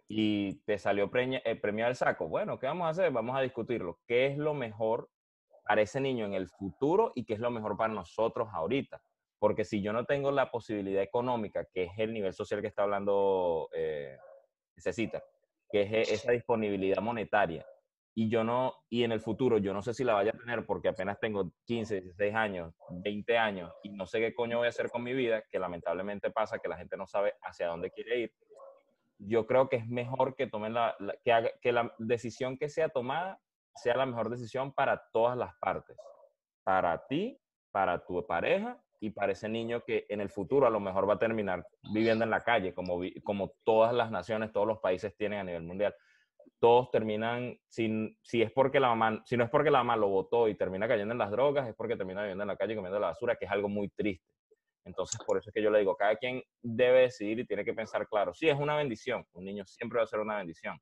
y 0.08 0.54
te 0.64 0.76
salió 0.80 1.08
preña- 1.08 1.40
eh, 1.44 1.54
premiado 1.54 1.90
el 1.90 1.96
saco, 1.96 2.26
bueno, 2.26 2.58
¿qué 2.58 2.66
vamos 2.66 2.86
a 2.86 2.90
hacer? 2.90 3.12
Vamos 3.12 3.36
a 3.36 3.40
discutirlo. 3.40 4.00
¿Qué 4.04 4.26
es 4.26 4.36
lo 4.36 4.54
mejor 4.54 5.08
para 5.68 5.82
ese 5.82 6.00
niño 6.00 6.26
en 6.26 6.34
el 6.34 6.48
futuro 6.48 7.12
y 7.14 7.26
qué 7.26 7.34
es 7.34 7.38
lo 7.38 7.52
mejor 7.52 7.76
para 7.76 7.94
nosotros 7.94 8.48
ahorita? 8.50 9.00
Porque 9.38 9.64
si 9.64 9.82
yo 9.82 9.92
no 9.92 10.04
tengo 10.04 10.32
la 10.32 10.50
posibilidad 10.50 11.00
económica, 11.00 11.64
que 11.72 11.84
es 11.84 11.92
el 11.96 12.12
nivel 12.12 12.32
social 12.34 12.60
que 12.60 12.66
está 12.66 12.82
hablando 12.82 13.68
eh, 13.72 14.18
necesita, 14.74 15.22
que 15.70 15.82
es 15.82 15.92
e- 15.92 16.14
esa 16.14 16.32
disponibilidad 16.32 17.00
monetaria, 17.02 17.64
y 18.14 18.28
yo 18.28 18.42
no, 18.42 18.74
y 18.88 19.04
en 19.04 19.12
el 19.12 19.20
futuro 19.20 19.58
yo 19.58 19.72
no 19.72 19.80
sé 19.82 19.94
si 19.94 20.02
la 20.02 20.14
vaya 20.14 20.32
a 20.34 20.38
tener 20.38 20.66
porque 20.66 20.88
apenas 20.88 21.20
tengo 21.20 21.52
15, 21.66 22.00
16 22.00 22.34
años, 22.34 22.74
20 22.90 23.38
años 23.38 23.72
y 23.84 23.90
no 23.90 24.06
sé 24.06 24.18
qué 24.18 24.34
coño 24.34 24.58
voy 24.58 24.66
a 24.66 24.70
hacer 24.70 24.90
con 24.90 25.04
mi 25.04 25.12
vida, 25.14 25.44
que 25.50 25.58
lamentablemente 25.60 26.30
pasa 26.32 26.58
que 26.58 26.68
la 26.68 26.76
gente 26.76 26.96
no 26.96 27.06
sabe 27.06 27.34
hacia 27.42 27.68
dónde 27.68 27.90
quiere 27.92 28.18
ir. 28.18 28.32
Yo 29.18 29.46
creo 29.46 29.68
que 29.68 29.76
es 29.76 29.86
mejor 29.86 30.34
que 30.34 30.46
tomen 30.48 30.74
la, 30.74 30.96
la- 30.98 31.16
que, 31.24 31.32
haga- 31.32 31.52
que 31.60 31.70
la 31.72 31.92
decisión 31.98 32.56
que 32.58 32.68
sea 32.68 32.88
tomada 32.88 33.40
sea 33.74 33.96
la 33.96 34.06
mejor 34.06 34.30
decisión 34.30 34.72
para 34.72 35.00
todas 35.12 35.36
las 35.36 35.54
partes, 35.60 35.96
para 36.64 37.06
ti, 37.06 37.40
para 37.70 38.04
tu 38.04 38.26
pareja 38.26 38.82
y 39.00 39.10
para 39.10 39.32
ese 39.32 39.48
niño 39.48 39.82
que 39.84 40.06
en 40.08 40.20
el 40.20 40.28
futuro 40.28 40.66
a 40.66 40.70
lo 40.70 40.80
mejor 40.80 41.08
va 41.08 41.14
a 41.14 41.18
terminar 41.18 41.66
viviendo 41.92 42.24
en 42.24 42.30
la 42.30 42.40
calle, 42.40 42.74
como, 42.74 43.00
como 43.22 43.52
todas 43.64 43.94
las 43.94 44.10
naciones, 44.10 44.52
todos 44.52 44.66
los 44.66 44.78
países 44.78 45.16
tienen 45.16 45.40
a 45.40 45.44
nivel 45.44 45.62
mundial 45.62 45.94
todos 46.60 46.90
terminan, 46.90 47.58
sin, 47.68 48.18
si 48.22 48.42
es 48.42 48.50
porque 48.50 48.80
la 48.80 48.88
mamá, 48.88 49.22
si 49.24 49.36
no 49.36 49.44
es 49.44 49.50
porque 49.50 49.70
la 49.70 49.78
mamá 49.78 49.96
lo 49.96 50.08
votó 50.08 50.48
y 50.48 50.56
termina 50.56 50.88
cayendo 50.88 51.12
en 51.12 51.18
las 51.18 51.30
drogas, 51.30 51.68
es 51.68 51.74
porque 51.74 51.96
termina 51.96 52.22
viviendo 52.22 52.42
en 52.42 52.48
la 52.48 52.56
calle 52.56 52.74
comiendo 52.74 52.98
la 52.98 53.08
basura, 53.08 53.36
que 53.36 53.44
es 53.44 53.50
algo 53.50 53.68
muy 53.68 53.88
triste. 53.90 54.32
Entonces, 54.84 55.20
por 55.24 55.38
eso 55.38 55.50
es 55.50 55.54
que 55.54 55.62
yo 55.62 55.70
le 55.70 55.80
digo, 55.80 55.96
cada 55.96 56.16
quien 56.16 56.42
debe 56.62 57.02
decidir 57.02 57.38
y 57.40 57.46
tiene 57.46 57.64
que 57.64 57.74
pensar 57.74 58.08
claro. 58.08 58.32
Sí, 58.34 58.48
es 58.48 58.58
una 58.58 58.76
bendición, 58.76 59.24
un 59.32 59.44
niño 59.44 59.64
siempre 59.66 59.98
va 59.98 60.04
a 60.04 60.08
ser 60.08 60.20
una 60.20 60.38
bendición, 60.38 60.78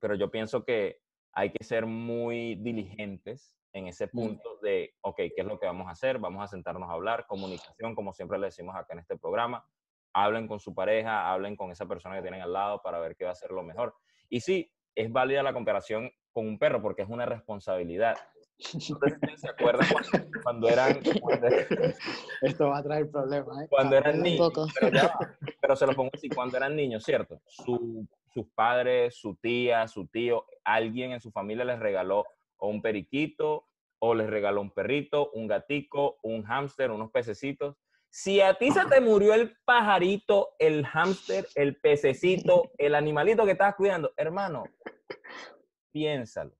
pero 0.00 0.14
yo 0.14 0.30
pienso 0.30 0.64
que 0.64 0.98
hay 1.32 1.50
que 1.50 1.64
ser 1.64 1.84
muy 1.84 2.54
diligentes 2.56 3.54
en 3.72 3.86
ese 3.88 4.08
punto 4.08 4.56
de, 4.62 4.94
ok, 5.02 5.16
¿qué 5.16 5.32
es 5.36 5.44
lo 5.46 5.58
que 5.58 5.66
vamos 5.66 5.88
a 5.88 5.90
hacer? 5.90 6.18
Vamos 6.18 6.42
a 6.42 6.48
sentarnos 6.48 6.88
a 6.88 6.92
hablar, 6.94 7.26
comunicación, 7.26 7.94
como 7.94 8.12
siempre 8.12 8.38
le 8.38 8.46
decimos 8.46 8.74
acá 8.74 8.94
en 8.94 9.00
este 9.00 9.16
programa, 9.16 9.66
hablen 10.12 10.48
con 10.48 10.58
su 10.58 10.74
pareja, 10.74 11.30
hablen 11.30 11.54
con 11.56 11.70
esa 11.70 11.86
persona 11.86 12.16
que 12.16 12.22
tienen 12.22 12.40
al 12.40 12.52
lado 12.52 12.80
para 12.82 12.98
ver 12.98 13.14
qué 13.16 13.24
va 13.24 13.32
a 13.32 13.36
ser 13.36 13.50
lo 13.50 13.62
mejor. 13.62 13.94
Y 14.28 14.40
sí, 14.40 14.72
es 14.94 15.12
válida 15.12 15.42
la 15.42 15.52
comparación 15.52 16.10
con 16.32 16.46
un 16.46 16.58
perro 16.58 16.80
porque 16.82 17.02
es 17.02 17.08
una 17.08 17.26
responsabilidad. 17.26 18.16
Ustedes 18.58 19.40
se 19.40 19.48
acuerdan 19.48 19.86
cuando, 19.92 20.08
cuando 20.42 20.68
eran, 20.68 21.00
cuando, 21.20 21.46
Esto 22.42 22.68
va 22.68 22.78
a 22.78 22.82
traer 22.82 23.10
problemas, 23.10 23.62
¿eh? 23.62 23.66
cuando 23.68 23.96
eran 23.96 24.20
niños, 24.22 24.52
pero, 24.80 24.90
ya 24.92 25.02
va, 25.08 25.36
pero 25.60 25.76
se 25.76 25.86
lo 25.86 25.94
pongo 25.94 26.10
así, 26.14 26.28
cuando 26.28 26.56
eran 26.56 26.74
niños, 26.74 27.04
¿cierto? 27.04 27.40
Su- 27.46 28.06
sus 28.32 28.46
padres, 28.54 29.16
su 29.16 29.36
tía, 29.36 29.86
su 29.88 30.06
tío, 30.06 30.44
alguien 30.64 31.12
en 31.12 31.20
su 31.20 31.30
familia 31.30 31.64
les 31.64 31.78
regaló 31.78 32.24
o 32.58 32.68
un 32.68 32.82
periquito, 32.82 33.64
o 34.00 34.14
les 34.14 34.28
regaló 34.30 34.60
un 34.60 34.70
perrito, 34.70 35.30
un 35.32 35.46
gatico, 35.48 36.18
un 36.22 36.44
hámster, 36.44 36.90
unos 36.90 37.10
pececitos. 37.10 37.76
Si 38.10 38.40
a 38.40 38.54
ti 38.54 38.70
se 38.70 38.84
te 38.86 39.00
murió 39.00 39.34
el 39.34 39.56
pajarito, 39.64 40.50
el 40.58 40.86
hámster, 40.86 41.46
el 41.54 41.76
pececito, 41.76 42.70
el 42.78 42.94
animalito 42.94 43.44
que 43.44 43.52
estabas 43.52 43.74
cuidando, 43.74 44.12
hermano, 44.16 44.64
piénsalo. 45.92 46.52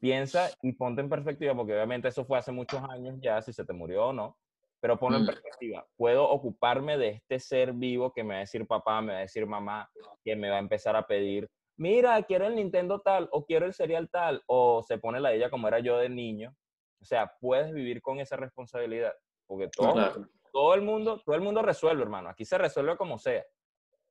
Piensa 0.00 0.50
y 0.60 0.72
ponte 0.72 1.00
en 1.00 1.08
perspectiva, 1.08 1.54
porque 1.54 1.72
obviamente 1.72 2.08
eso 2.08 2.24
fue 2.26 2.36
hace 2.38 2.52
muchos 2.52 2.82
años 2.90 3.16
ya, 3.22 3.40
si 3.40 3.52
se 3.52 3.64
te 3.64 3.72
murió 3.72 4.08
o 4.08 4.12
no, 4.12 4.36
pero 4.80 4.98
ponlo 4.98 5.16
en 5.16 5.22
Mm. 5.24 5.26
perspectiva. 5.26 5.86
Puedo 5.96 6.28
ocuparme 6.28 6.98
de 6.98 7.08
este 7.08 7.38
ser 7.38 7.72
vivo 7.72 8.12
que 8.12 8.22
me 8.22 8.34
va 8.34 8.36
a 8.36 8.40
decir 8.40 8.66
papá, 8.66 9.00
me 9.00 9.12
va 9.12 9.18
a 9.18 9.22
decir 9.22 9.46
mamá, 9.46 9.90
que 10.22 10.36
me 10.36 10.50
va 10.50 10.56
a 10.56 10.60
empezar 10.60 10.94
a 10.94 11.06
pedir, 11.06 11.48
mira, 11.76 12.22
quiero 12.22 12.46
el 12.46 12.56
Nintendo 12.56 13.00
tal, 13.00 13.28
o 13.32 13.44
quiero 13.44 13.66
el 13.66 13.74
cereal 13.74 14.08
tal, 14.10 14.42
o 14.46 14.82
se 14.82 14.98
pone 14.98 15.20
la 15.20 15.30
de 15.30 15.36
ella 15.36 15.50
como 15.50 15.68
era 15.68 15.78
yo 15.80 15.98
de 15.98 16.08
niño. 16.08 16.54
O 17.00 17.04
sea, 17.04 17.34
puedes 17.40 17.72
vivir 17.72 18.00
con 18.00 18.20
esa 18.20 18.36
responsabilidad, 18.36 19.12
porque 19.46 19.68
todo, 19.68 19.92
Claro. 19.92 20.28
todo 20.52 20.74
el 20.74 20.82
mundo, 20.82 21.20
todo 21.24 21.34
el 21.34 21.42
mundo 21.42 21.62
resuelve, 21.62 22.02
hermano. 22.02 22.30
Aquí 22.30 22.44
se 22.44 22.56
resuelve 22.58 22.96
como 22.96 23.18
sea. 23.18 23.44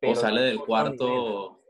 O 0.05 0.15
sale 0.15 0.41
del 0.41 0.59
cuarto, 0.59 1.61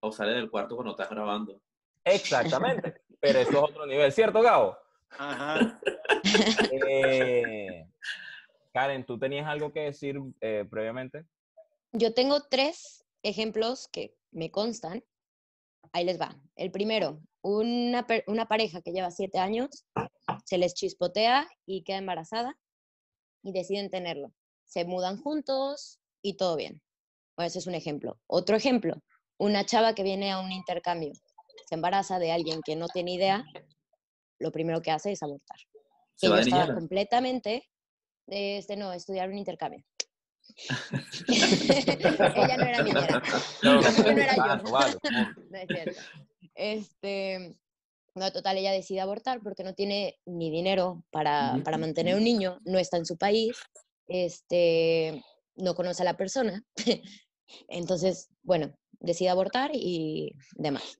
o 0.00 0.12
sale 0.12 0.32
del 0.32 0.50
cuarto 0.50 0.74
cuando 0.74 0.92
estás 0.92 1.08
grabando. 1.10 1.60
Exactamente. 2.04 3.02
Pero 3.20 3.38
eso 3.40 3.50
es 3.50 3.56
otro 3.56 3.86
nivel, 3.86 4.12
¿cierto, 4.12 4.42
Gabo? 4.42 4.76
Ajá. 5.10 5.80
Eh, 6.88 7.88
Karen, 8.72 9.04
¿tú 9.04 9.18
tenías 9.18 9.46
algo 9.46 9.72
que 9.72 9.80
decir 9.80 10.20
eh, 10.40 10.66
previamente? 10.70 11.24
Yo 11.92 12.12
tengo 12.14 12.42
tres 12.48 13.04
ejemplos 13.22 13.88
que 13.88 14.16
me 14.30 14.50
constan. 14.50 15.02
Ahí 15.92 16.04
les 16.04 16.20
va. 16.20 16.36
El 16.56 16.70
primero, 16.70 17.20
una, 17.42 18.06
una 18.26 18.46
pareja 18.46 18.82
que 18.82 18.92
lleva 18.92 19.10
siete 19.10 19.38
años, 19.38 19.84
se 20.44 20.58
les 20.58 20.74
chispotea 20.74 21.48
y 21.66 21.82
queda 21.82 21.98
embarazada 21.98 22.58
y 23.42 23.52
deciden 23.52 23.90
tenerlo. 23.90 24.32
Se 24.64 24.84
mudan 24.84 25.20
juntos 25.20 26.00
y 26.22 26.36
todo 26.36 26.56
bien. 26.56 26.82
Bueno, 27.36 27.46
ese 27.46 27.60
es 27.60 27.66
un 27.66 27.74
ejemplo. 27.74 28.18
Otro 28.26 28.56
ejemplo, 28.56 29.02
una 29.38 29.64
chava 29.64 29.94
que 29.94 30.02
viene 30.02 30.32
a 30.32 30.40
un 30.40 30.52
intercambio, 30.52 31.12
se 31.66 31.74
embaraza 31.74 32.18
de 32.18 32.32
alguien 32.32 32.60
que 32.64 32.76
no 32.76 32.88
tiene 32.88 33.14
idea, 33.14 33.44
lo 34.38 34.52
primero 34.52 34.82
que 34.82 34.90
hace 34.90 35.12
es 35.12 35.22
abortar. 35.22 35.58
Se 36.16 36.26
Ella 36.26 36.36
de 36.36 36.42
estaba 36.42 36.74
completamente, 36.74 37.68
este, 38.26 38.76
no, 38.76 38.92
estudiar 38.92 39.28
un 39.28 39.38
intercambio. 39.38 39.84
Ella 41.28 42.56
no 42.56 42.64
era 42.64 42.82
niñera. 42.82 43.22
No, 43.62 43.80
Yo 43.82 44.02
no 44.02 44.20
era 44.20 44.36
yo. 44.36 44.70
Vale, 44.70 44.96
No 45.50 45.58
es 45.58 45.66
cierto. 45.68 46.00
Este, 46.54 47.56
no, 48.14 48.32
total, 48.32 48.58
ella 48.58 48.72
decide 48.72 49.00
abortar 49.00 49.40
porque 49.42 49.62
no 49.62 49.74
tiene 49.74 50.18
ni 50.26 50.50
dinero 50.50 51.04
para, 51.10 51.58
para 51.64 51.78
mantener 51.78 52.16
un 52.16 52.24
niño, 52.24 52.58
no 52.64 52.78
está 52.78 52.96
en 52.96 53.06
su 53.06 53.16
país, 53.16 53.56
este, 54.08 55.22
no 55.56 55.74
conoce 55.74 56.02
a 56.02 56.06
la 56.06 56.16
persona. 56.16 56.64
Entonces, 57.68 58.28
bueno, 58.42 58.74
decide 59.00 59.28
abortar 59.28 59.70
y 59.74 60.32
demás. 60.56 60.98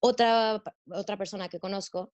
Otra, 0.00 0.62
otra 0.90 1.16
persona 1.16 1.48
que 1.48 1.58
conozco 1.58 2.12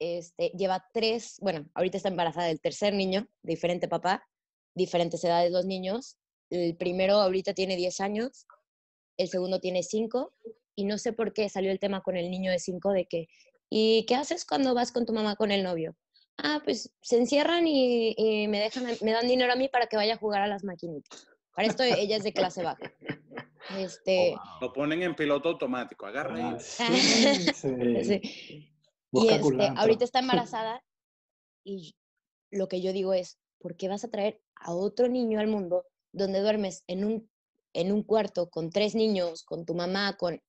este, 0.00 0.48
lleva 0.56 0.84
tres, 0.92 1.36
bueno, 1.40 1.68
ahorita 1.74 1.98
está 1.98 2.08
embarazada 2.08 2.46
del 2.46 2.60
tercer 2.60 2.94
niño, 2.94 3.28
diferente 3.42 3.86
papá, 3.86 4.26
diferentes 4.74 5.22
edades 5.24 5.52
los 5.52 5.66
niños. 5.66 6.16
El 6.50 6.76
primero 6.76 7.14
ahorita 7.14 7.54
tiene 7.54 7.76
10 7.76 8.00
años, 8.00 8.46
el 9.16 9.28
segundo 9.28 9.60
tiene 9.60 9.82
5 9.82 10.32
y 10.74 10.84
no 10.84 10.98
sé 10.98 11.12
por 11.12 11.32
qué 11.32 11.48
salió 11.48 11.70
el 11.70 11.78
tema 11.78 12.02
con 12.02 12.16
el 12.16 12.30
niño 12.30 12.50
de 12.50 12.58
5 12.58 12.92
de 12.92 13.06
que, 13.06 13.28
¿y 13.68 14.04
qué 14.06 14.16
haces 14.16 14.44
cuando 14.44 14.74
vas 14.74 14.92
con 14.92 15.06
tu 15.06 15.12
mamá 15.12 15.36
con 15.36 15.52
el 15.52 15.62
novio? 15.62 15.96
Ah, 16.38 16.60
pues 16.64 16.92
se 17.02 17.18
encierran 17.18 17.66
y, 17.66 18.14
y 18.16 18.48
me, 18.48 18.60
dejan, 18.60 18.86
me 19.02 19.12
dan 19.12 19.28
dinero 19.28 19.52
a 19.52 19.56
mí 19.56 19.68
para 19.68 19.86
que 19.86 19.96
vaya 19.96 20.14
a 20.14 20.18
jugar 20.18 20.42
a 20.42 20.46
las 20.48 20.64
maquinitas. 20.64 21.26
Para 21.54 21.68
esto 21.68 21.82
ella 21.82 22.16
es 22.16 22.22
de 22.22 22.32
clase 22.32 22.62
baja. 22.62 22.90
Este, 23.76 24.34
Lo 24.60 24.72
ponen 24.72 25.02
en 25.02 25.14
piloto 25.14 25.50
automático. 25.50 26.06
Agarra 26.06 26.56
Ah, 26.56 26.58
sí, 26.60 27.52
sí. 27.52 28.04
sí. 28.04 28.72
Y 29.12 29.28
este, 29.28 29.68
ahorita 29.76 30.04
está 30.04 30.20
embarazada 30.20 30.82
y 31.64 31.96
lo 32.50 32.68
que 32.68 32.80
yo 32.80 32.92
digo 32.92 33.12
es, 33.12 33.38
¿por 33.60 33.76
qué 33.76 33.88
vas 33.88 34.04
a 34.04 34.10
traer 34.10 34.40
a 34.56 34.74
otro 34.74 35.08
niño 35.08 35.38
al 35.38 35.46
mundo 35.46 35.86
donde 36.12 36.40
duermes 36.40 36.82
en 36.86 37.04
un, 37.04 37.30
en 37.72 37.92
un 37.92 38.02
cuarto 38.02 38.50
con 38.50 38.70
tres 38.70 38.94
niños, 38.94 39.44
con 39.44 39.64
tu 39.64 39.74
mamá, 39.74 40.16
con, 40.16 40.42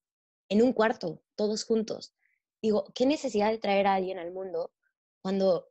en 0.50 0.62
un 0.62 0.74
cuarto, 0.74 1.22
todos 1.36 1.64
juntos? 1.66 2.14
Digo, 2.62 2.86
¿qué 2.96 3.06
necesidad 3.06 3.52
de 3.52 3.58
traer 3.58 3.88
a 3.88 3.96
alguien 3.96 4.18
al 4.18 4.32
mundo 4.32 4.72
cuando 5.22 5.68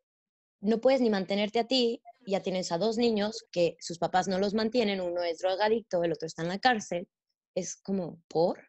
no 0.60 0.80
puedes 0.80 1.00
ni 1.00 1.10
mantenerte 1.10 1.58
a 1.58 1.66
ti? 1.66 2.02
Ya 2.26 2.42
tienes 2.42 2.70
a 2.72 2.78
dos 2.78 2.98
niños 2.98 3.44
que 3.50 3.76
sus 3.80 3.98
papás 3.98 4.28
no 4.28 4.38
los 4.38 4.54
mantienen, 4.54 5.00
uno 5.00 5.22
es 5.22 5.38
drogadicto, 5.38 6.04
el 6.04 6.12
otro 6.12 6.26
está 6.26 6.42
en 6.42 6.48
la 6.48 6.58
cárcel. 6.58 7.08
Es 7.54 7.76
como, 7.76 8.20
¿por? 8.28 8.68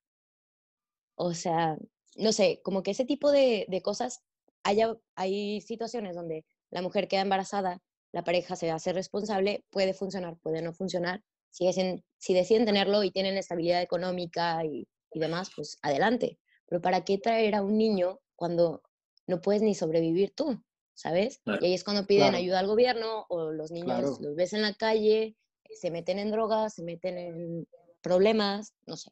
O 1.16 1.34
sea, 1.34 1.78
no 2.16 2.32
sé, 2.32 2.62
como 2.64 2.84
que 2.84 2.92
ese 2.92 3.06
tipo 3.06 3.32
de, 3.32 3.66
de 3.68 3.82
cosas, 3.82 4.22
haya, 4.64 4.96
hay 5.16 5.62
situaciones 5.62 6.16
donde 6.16 6.46
la 6.70 6.82
mujer 6.82 7.08
queda 7.08 7.22
embarazada, 7.22 7.82
la 8.14 8.24
pareja 8.24 8.56
se 8.56 8.72
hace 8.72 8.94
responsable, 8.94 9.64
puede 9.70 9.94
funcionar, 9.94 10.38
puede 10.38 10.62
no 10.62 10.74
funcionar. 10.74 11.24
Si, 11.50 11.66
deciden, 11.66 12.04
si 12.18 12.34
deciden 12.34 12.66
tenerlo 12.66 13.04
y 13.04 13.12
tienen 13.12 13.38
estabilidad 13.38 13.82
económica 13.82 14.64
y, 14.66 14.88
y 15.14 15.20
demás, 15.20 15.52
pues 15.56 15.78
adelante. 15.82 16.40
Pero 16.68 16.82
¿para 16.82 17.04
qué 17.04 17.18
traer 17.18 17.56
a 17.56 17.62
un 17.64 17.78
niño 17.78 18.20
cuando 18.36 18.82
no 19.28 19.42
puedes 19.42 19.62
ni 19.62 19.76
sobrevivir 19.76 20.34
tú? 20.36 20.62
¿Sabes? 20.94 21.40
Claro. 21.44 21.60
Y 21.64 21.68
ahí 21.68 21.74
es 21.74 21.84
cuando 21.84 22.06
piden 22.06 22.30
Claro. 22.30 22.38
ayuda 22.38 22.60
al 22.60 22.68
gobierno 22.68 23.26
o 23.30 23.52
los 23.52 23.72
niños 23.72 23.88
Claro. 24.00 24.18
los 24.20 24.36
ves 24.36 24.54
en 24.54 24.62
la 24.62 24.74
calle, 24.74 25.36
se 25.74 25.90
meten 25.90 26.20
en 26.20 26.32
drogas, 26.32 26.76
se 26.76 26.84
meten 26.84 27.18
en 27.18 27.68
problemas, 28.02 28.74
no 28.86 28.98
sé. 28.98 29.12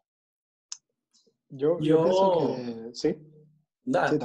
Yo, 1.50 1.80
yo 1.80 2.06
que 2.06 2.90
sí. 2.94 3.18
Da, 3.84 4.10
Sí, 4.10 4.18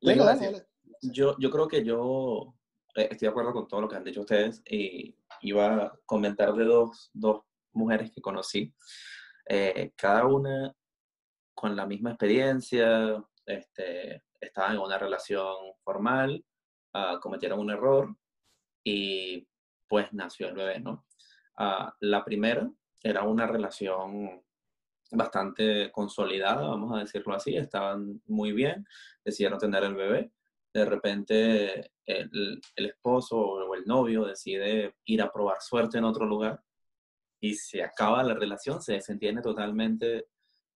Dale. 0.00 0.66
Yo, 1.02 1.36
yo 1.38 1.50
creo 1.50 1.68
que 1.68 1.84
yo 1.84 2.54
estoy 2.94 3.26
de 3.26 3.28
acuerdo 3.28 3.52
con 3.52 3.68
todo 3.68 3.82
lo 3.82 3.88
que 3.88 3.96
han 3.96 4.04
dicho 4.04 4.20
ustedes 4.20 4.62
y 4.66 5.16
iba 5.42 5.74
a 5.74 5.98
comentar 6.06 6.54
de 6.54 6.64
dos, 6.64 7.10
dos 7.12 7.42
mujeres 7.72 8.12
que 8.12 8.20
conocí, 8.20 8.72
eh, 9.46 9.92
cada 9.96 10.26
una 10.26 10.72
con 11.54 11.76
la 11.76 11.86
misma 11.86 12.10
experiencia, 12.10 13.22
este, 13.46 14.22
estaban 14.40 14.74
en 14.74 14.80
una 14.80 14.98
relación 14.98 15.54
formal, 15.82 16.44
ah, 16.92 17.18
cometieron 17.20 17.58
un 17.58 17.70
error 17.70 18.16
y 18.82 19.46
pues 19.88 20.12
nació 20.12 20.48
el 20.48 20.54
bebé, 20.54 20.80
¿no? 20.80 21.06
Ah, 21.56 21.94
la 22.00 22.24
primera 22.24 22.70
era 23.02 23.22
una 23.22 23.46
relación 23.46 24.42
bastante 25.10 25.90
consolidada, 25.92 26.68
vamos 26.68 26.96
a 26.96 27.00
decirlo 27.00 27.34
así, 27.34 27.56
estaban 27.56 28.20
muy 28.26 28.52
bien, 28.52 28.86
decidieron 29.24 29.58
tener 29.58 29.84
el 29.84 29.94
bebé. 29.94 30.32
De 30.74 30.84
repente 30.84 31.92
el, 32.04 32.60
el 32.76 32.86
esposo 32.86 33.38
o 33.38 33.74
el 33.74 33.84
novio 33.86 34.24
decide 34.24 34.96
ir 35.04 35.22
a 35.22 35.32
probar 35.32 35.62
suerte 35.62 35.98
en 35.98 36.04
otro 36.04 36.26
lugar 36.26 36.60
y 37.40 37.54
se 37.54 37.82
acaba 37.82 38.22
la 38.22 38.34
relación, 38.34 38.80
se 38.80 38.94
desentiende 38.94 39.42
totalmente 39.42 40.28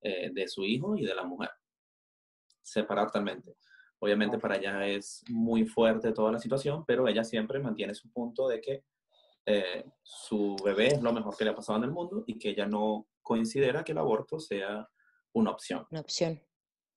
eh, 0.02 0.30
de 0.32 0.46
su 0.46 0.64
hijo 0.64 0.96
y 0.96 1.04
de 1.04 1.14
la 1.14 1.24
mujer. 1.24 1.50
Separar 2.62 3.06
totalmente. 3.06 3.56
Obviamente 4.00 4.38
para 4.38 4.56
ella 4.56 4.86
es 4.86 5.24
muy 5.28 5.64
fuerte 5.64 6.12
toda 6.12 6.30
la 6.30 6.38
situación, 6.38 6.84
pero 6.86 7.08
ella 7.08 7.24
siempre 7.24 7.58
mantiene 7.58 7.94
su 7.94 8.12
punto 8.12 8.46
de 8.46 8.60
que 8.60 8.84
eh, 9.46 9.84
su 10.02 10.56
bebé 10.62 10.88
es 10.88 11.02
lo 11.02 11.12
mejor 11.12 11.36
que 11.36 11.44
le 11.44 11.50
ha 11.50 11.56
pasado 11.56 11.78
en 11.78 11.84
el 11.84 11.90
mundo 11.90 12.22
y 12.26 12.38
que 12.38 12.50
ella 12.50 12.66
no 12.66 13.08
considera 13.22 13.82
que 13.82 13.92
el 13.92 13.98
aborto 13.98 14.38
sea 14.38 14.86
una 15.32 15.50
opción. 15.50 15.86
Una 15.90 16.00
opción. 16.00 16.40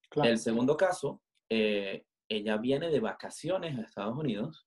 Claro. 0.10 0.29
El 0.29 0.38
segundo 0.38 0.75
caso, 0.75 1.24
eh, 1.50 2.05
ella 2.31 2.55
viene 2.55 2.89
de 2.89 3.01
vacaciones 3.01 3.77
a 3.77 3.81
Estados 3.81 4.17
Unidos, 4.17 4.65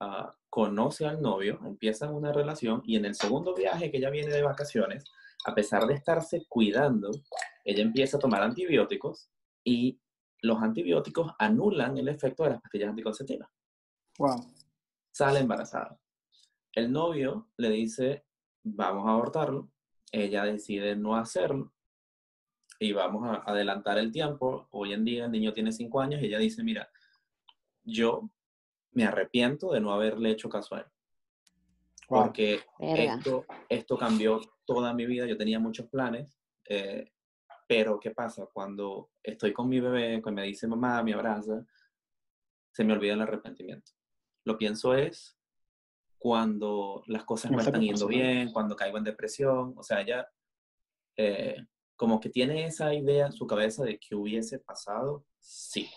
ah, 0.00 0.36
conoce 0.50 1.06
al 1.06 1.22
novio, 1.22 1.58
empiezan 1.64 2.14
una 2.14 2.30
relación 2.30 2.82
y 2.84 2.96
en 2.96 3.06
el 3.06 3.14
segundo 3.14 3.54
viaje 3.54 3.90
que 3.90 3.96
ella 3.96 4.10
viene 4.10 4.34
de 4.34 4.42
vacaciones, 4.42 5.04
a 5.46 5.54
pesar 5.54 5.86
de 5.86 5.94
estarse 5.94 6.44
cuidando, 6.46 7.10
ella 7.64 7.82
empieza 7.82 8.18
a 8.18 8.20
tomar 8.20 8.42
antibióticos 8.42 9.30
y 9.64 9.98
los 10.42 10.60
antibióticos 10.60 11.32
anulan 11.38 11.96
el 11.96 12.08
efecto 12.08 12.44
de 12.44 12.50
las 12.50 12.60
pastillas 12.60 12.90
anticonceptivas. 12.90 13.48
Wow. 14.18 14.52
Sale 15.10 15.40
embarazada. 15.40 15.98
El 16.74 16.92
novio 16.92 17.48
le 17.56 17.70
dice, 17.70 18.26
vamos 18.62 19.06
a 19.06 19.12
abortarlo. 19.12 19.70
Ella 20.12 20.44
decide 20.44 20.94
no 20.96 21.16
hacerlo 21.16 21.72
y 22.78 22.92
vamos 22.92 23.26
a 23.26 23.42
adelantar 23.50 23.96
el 23.96 24.12
tiempo. 24.12 24.68
Hoy 24.70 24.92
en 24.92 25.04
día 25.04 25.24
el 25.24 25.30
niño 25.30 25.54
tiene 25.54 25.72
cinco 25.72 26.00
años 26.00 26.20
y 26.20 26.26
ella 26.26 26.38
dice, 26.38 26.62
mira, 26.62 26.90
yo 27.86 28.28
me 28.92 29.04
arrepiento 29.04 29.72
de 29.72 29.80
no 29.80 29.92
haberle 29.92 30.30
hecho 30.30 30.48
caso 30.48 30.74
a 30.74 30.80
él. 30.80 30.86
Wow. 32.08 32.24
Porque 32.24 32.60
esto, 32.78 33.46
esto 33.68 33.96
cambió 33.96 34.40
toda 34.64 34.92
mi 34.92 35.06
vida. 35.06 35.26
Yo 35.26 35.36
tenía 35.36 35.58
muchos 35.58 35.88
planes, 35.88 36.38
eh, 36.68 37.12
pero 37.66 37.98
¿qué 37.98 38.10
pasa? 38.10 38.46
Cuando 38.52 39.10
estoy 39.22 39.52
con 39.52 39.68
mi 39.68 39.80
bebé, 39.80 40.20
cuando 40.22 40.42
me 40.42 40.46
dice 40.46 40.66
mamá, 40.66 41.02
me 41.02 41.14
abraza, 41.14 41.64
se 42.72 42.84
me 42.84 42.92
olvida 42.92 43.14
el 43.14 43.22
arrepentimiento. 43.22 43.92
Lo 44.44 44.56
pienso 44.56 44.94
es 44.94 45.36
cuando 46.18 47.02
las 47.06 47.24
cosas 47.24 47.50
no 47.50 47.58
Está 47.58 47.70
están 47.70 47.82
yendo 47.82 48.06
bien, 48.06 48.52
cuando 48.52 48.76
caigo 48.76 48.98
en 48.98 49.04
depresión. 49.04 49.74
O 49.76 49.82
sea, 49.82 50.00
ella 50.00 50.28
eh, 51.16 51.56
como 51.96 52.20
que 52.20 52.28
tiene 52.28 52.66
esa 52.66 52.94
idea 52.94 53.26
en 53.26 53.32
su 53.32 53.46
cabeza 53.46 53.84
de 53.84 53.98
que 53.98 54.14
hubiese 54.14 54.58
pasado, 54.58 55.24
sí. 55.40 55.88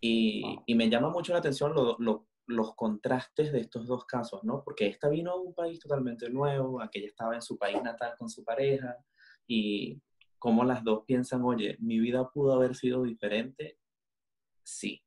Y, 0.00 0.42
Wow. 0.42 0.62
y 0.66 0.74
me 0.74 0.88
llama 0.88 1.10
mucho 1.10 1.32
la 1.32 1.38
atención 1.40 1.74
lo- 1.74 1.96
lo- 1.98 2.26
los 2.46 2.74
contrastes 2.76 3.52
de 3.52 3.60
estos 3.60 3.86
dos 3.86 4.04
casos, 4.06 4.42
¿no? 4.44 4.62
Porque 4.64 4.86
esta 4.86 5.08
vino 5.08 5.32
a 5.32 5.36
un 5.40 5.52
país 5.54 5.78
totalmente 5.80 6.30
nuevo, 6.30 6.80
aquella 6.80 7.06
estaba 7.08 7.34
en 7.34 7.42
su 7.42 7.58
país 7.58 7.82
natal 7.82 8.14
con 8.18 8.30
su 8.30 8.42
pareja, 8.44 8.96
y 9.46 10.00
como 10.38 10.64
las 10.64 10.82
dos 10.84 11.04
piensan, 11.04 11.42
oye, 11.42 11.76
mi 11.80 11.98
vida 11.98 12.30
pudo 12.30 12.54
haber 12.54 12.74
sido 12.74 13.02
diferente, 13.02 13.78
sí. 14.62 15.02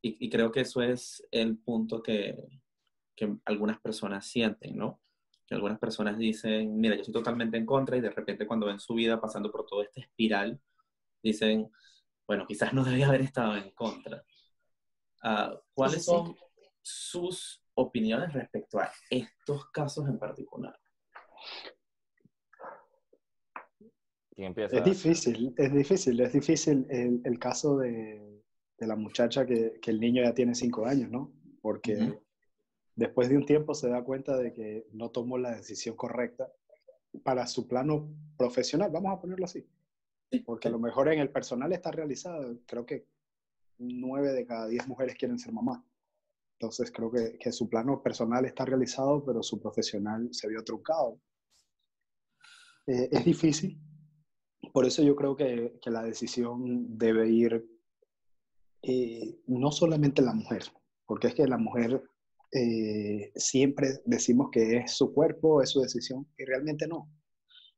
Y, 0.00 0.24
y 0.24 0.30
creo 0.30 0.52
que 0.52 0.60
eso 0.60 0.80
es 0.80 1.26
el 1.32 1.58
punto 1.58 2.02
que, 2.02 2.36
que 3.16 3.36
algunas 3.44 3.80
personas 3.80 4.26
sienten, 4.26 4.76
¿no? 4.76 5.00
Que 5.46 5.54
algunas 5.54 5.78
personas 5.78 6.16
dicen, 6.18 6.78
mira, 6.80 6.94
yo 6.94 7.00
estoy 7.02 7.14
totalmente 7.14 7.56
en 7.56 7.66
contra 7.66 7.96
y 7.96 8.00
de 8.00 8.10
repente 8.10 8.46
cuando 8.46 8.66
ven 8.66 8.78
su 8.80 8.94
vida 8.94 9.20
pasando 9.20 9.50
por 9.50 9.66
toda 9.66 9.84
esta 9.84 10.00
espiral, 10.00 10.60
dicen, 11.22 11.70
bueno, 12.28 12.46
quizás 12.46 12.74
no 12.74 12.84
debía 12.84 13.08
haber 13.08 13.22
estado 13.22 13.56
en 13.56 13.70
contra. 13.70 14.22
Ah, 15.22 15.58
¿Cuáles 15.72 16.04
son 16.04 16.36
sus 16.82 17.64
opiniones 17.74 18.34
respecto 18.34 18.78
a 18.78 18.92
estos 19.08 19.70
casos 19.70 20.06
en 20.06 20.18
particular? 20.18 20.78
Es 24.36 24.84
difícil, 24.84 25.54
es 25.56 25.72
difícil, 25.72 26.20
es 26.20 26.32
difícil 26.32 26.86
el, 26.90 27.20
el 27.24 27.38
caso 27.38 27.78
de, 27.78 28.44
de 28.76 28.86
la 28.86 28.94
muchacha 28.94 29.46
que, 29.46 29.80
que 29.80 29.90
el 29.90 29.98
niño 29.98 30.22
ya 30.22 30.34
tiene 30.34 30.54
cinco 30.54 30.86
años, 30.86 31.10
¿no? 31.10 31.32
Porque 31.62 32.20
después 32.94 33.30
de 33.30 33.36
un 33.38 33.46
tiempo 33.46 33.74
se 33.74 33.88
da 33.88 34.04
cuenta 34.04 34.36
de 34.36 34.52
que 34.52 34.86
no 34.92 35.10
tomó 35.10 35.38
la 35.38 35.56
decisión 35.56 35.96
correcta 35.96 36.52
para 37.24 37.46
su 37.46 37.66
plano 37.66 38.14
profesional, 38.36 38.90
vamos 38.92 39.16
a 39.16 39.20
ponerlo 39.20 39.46
así. 39.46 39.66
Porque 40.44 40.68
a 40.68 40.70
lo 40.70 40.78
mejor 40.78 41.12
en 41.12 41.20
el 41.20 41.30
personal 41.30 41.72
está 41.72 41.90
realizado, 41.90 42.58
creo 42.66 42.84
que 42.84 43.06
nueve 43.78 44.32
de 44.32 44.46
cada 44.46 44.66
diez 44.66 44.86
mujeres 44.86 45.16
quieren 45.16 45.38
ser 45.38 45.52
mamá. 45.52 45.84
Entonces 46.58 46.90
creo 46.90 47.10
que, 47.10 47.38
que 47.38 47.52
su 47.52 47.68
plano 47.68 48.02
personal 48.02 48.44
está 48.44 48.64
realizado, 48.64 49.24
pero 49.24 49.42
su 49.42 49.60
profesional 49.60 50.28
se 50.32 50.48
vio 50.48 50.64
truncado. 50.64 51.20
Eh, 52.86 53.08
es 53.12 53.24
difícil, 53.24 53.78
por 54.72 54.86
eso 54.86 55.02
yo 55.02 55.14
creo 55.14 55.36
que, 55.36 55.78
que 55.80 55.90
la 55.90 56.02
decisión 56.02 56.98
debe 56.98 57.28
ir 57.28 57.68
eh, 58.82 59.40
no 59.46 59.70
solamente 59.70 60.22
la 60.22 60.32
mujer, 60.32 60.62
porque 61.06 61.28
es 61.28 61.34
que 61.34 61.46
la 61.46 61.58
mujer 61.58 62.02
eh, 62.52 63.30
siempre 63.34 64.00
decimos 64.04 64.48
que 64.50 64.78
es 64.78 64.96
su 64.96 65.12
cuerpo, 65.12 65.62
es 65.62 65.70
su 65.70 65.80
decisión, 65.80 66.26
y 66.38 66.44
realmente 66.44 66.86
no. 66.86 67.10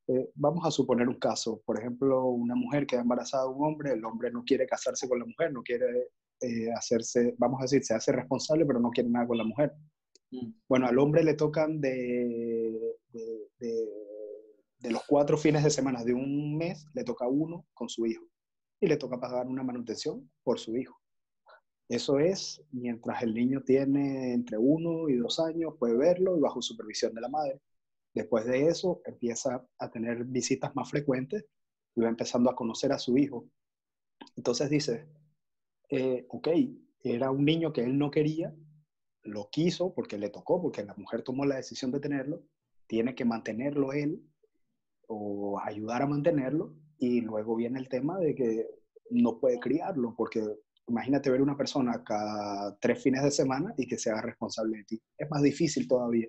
Eh, 0.09 0.31
vamos 0.35 0.67
a 0.67 0.71
suponer 0.71 1.09
un 1.09 1.19
caso, 1.19 1.63
por 1.65 1.79
ejemplo, 1.79 2.25
una 2.27 2.55
mujer 2.55 2.87
queda 2.87 3.03
embarazada 3.03 3.45
de 3.45 3.51
un 3.51 3.65
hombre, 3.65 3.93
el 3.93 4.05
hombre 4.05 4.31
no 4.33 4.43
quiere 4.45 4.67
casarse 4.67 5.09
con 5.09 5.19
la 5.21 5.25
mujer, 5.27 5.53
no 5.53 5.63
quiere 5.63 6.09
eh, 6.41 6.73
hacerse, 6.77 7.35
vamos 7.39 7.61
a 7.61 7.65
decir, 7.65 7.85
se 7.85 7.95
hace 7.95 8.11
responsable, 8.13 8.65
pero 8.67 8.81
no 8.81 8.91
quiere 8.91 9.09
nada 9.09 9.27
con 9.27 9.39
la 9.39 9.45
mujer. 9.45 9.73
Mm. 10.33 10.53
Bueno, 10.69 10.87
al 10.87 10.99
hombre 10.99 11.23
le 11.23 11.35
tocan 11.35 11.81
de, 11.81 12.97
de, 13.13 13.49
de- 13.59 13.89
de 14.81 14.91
los 14.91 15.03
cuatro 15.07 15.37
fines 15.37 15.63
de 15.63 15.69
semana 15.69 16.03
de 16.03 16.15
un 16.15 16.57
mes, 16.57 16.87
le 16.95 17.05
toca 17.05 17.29
uno 17.29 17.67
con 17.75 17.91
su 17.91 18.07
hijo 18.07 18.25
y 18.81 18.87
le 18.87 18.97
toca 18.97 19.21
pagar 19.21 19.47
una 19.47 19.63
manutención 19.63 20.31
por 20.43 20.59
su 20.59 20.75
hijo. 20.75 20.99
Eso 21.87 22.19
es 22.19 22.63
mientras 22.73 23.23
el 23.23 23.35
niño 23.35 23.61
tiene 23.63 24.33
entre 24.33 24.57
uno 24.57 25.11
y 25.11 25.17
dos 25.17 25.39
años, 25.39 25.75
puede 25.79 25.99
verlo 25.99 26.35
y 26.39 26.41
bajo 26.41 26.63
supervisión 26.63 27.13
de 27.15 27.21
la 27.21 27.29
madre. 27.29 27.61
Después 28.14 28.44
de 28.46 28.66
eso, 28.66 29.03
empieza 29.05 29.64
a 29.79 29.90
tener 29.90 30.25
visitas 30.25 30.75
más 30.75 30.90
frecuentes 30.90 31.44
y 31.94 32.01
va 32.01 32.09
empezando 32.09 32.51
a 32.51 32.57
conocer 32.57 32.92
a 32.92 32.99
su 32.99 33.16
hijo. 33.16 33.49
Entonces 34.37 34.70
dice, 34.70 35.09
eh, 35.88 36.27
ok, 36.29 36.49
era 37.03 37.31
un 37.31 37.44
niño 37.44 37.73
que 37.73 37.83
él 37.83 37.99
no 37.99 38.11
quería, 38.11 38.55
lo 39.23 39.49
quiso 39.51 39.94
porque 39.94 40.18
le 40.18 40.31
tocó, 40.31 40.61
porque 40.61 40.85
la 40.85 40.94
mujer 40.94 41.23
tomó 41.23 41.44
la 41.44 41.57
decisión 41.57 41.90
de 41.90 42.01
tenerlo, 42.01 42.42
tiene 42.87 43.14
que 43.14 43.25
mantenerlo 43.25 43.92
él 43.92 44.23
o 45.07 45.61
ayudar 45.61 46.03
a 46.03 46.07
mantenerlo 46.07 46.75
y 46.99 47.20
luego 47.20 47.57
viene 47.57 47.79
el 47.79 47.88
tema 47.88 48.18
de 48.18 48.35
que 48.35 48.66
no 49.11 49.38
puede 49.38 49.59
criarlo 49.59 50.14
porque 50.16 50.42
imagínate 50.88 51.31
ver 51.31 51.42
una 51.42 51.57
persona 51.57 52.03
cada 52.05 52.77
tres 52.79 53.03
fines 53.03 53.23
de 53.23 53.31
semana 53.31 53.75
y 53.77 53.87
que 53.87 53.99
se 53.99 54.11
haga 54.11 54.23
responsable 54.23 54.79
de 54.79 54.85
ti. 54.85 55.03
Es 55.16 55.31
más 55.31 55.42
difícil 55.42 55.87
todavía. 55.87 56.29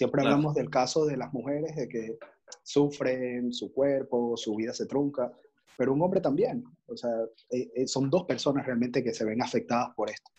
Siempre 0.00 0.22
Claro. 0.22 0.36
hablamos 0.36 0.54
del 0.54 0.70
caso 0.70 1.04
de 1.04 1.18
las 1.18 1.30
mujeres, 1.30 1.76
de 1.76 1.86
que 1.86 2.16
sufren 2.62 3.52
su 3.52 3.70
cuerpo, 3.70 4.34
su 4.34 4.56
vida 4.56 4.72
se 4.72 4.86
trunca, 4.86 5.30
pero 5.76 5.92
un 5.92 6.00
hombre 6.00 6.22
también. 6.22 6.64
O 6.86 6.96
sea, 6.96 7.10
eh, 7.50 7.70
eh, 7.74 7.86
son 7.86 8.08
dos 8.08 8.24
personas 8.24 8.64
realmente 8.64 9.04
que 9.04 9.12
se 9.12 9.26
ven 9.26 9.42
afectadas 9.42 9.90
por 9.94 10.08
esto. 10.08 10.30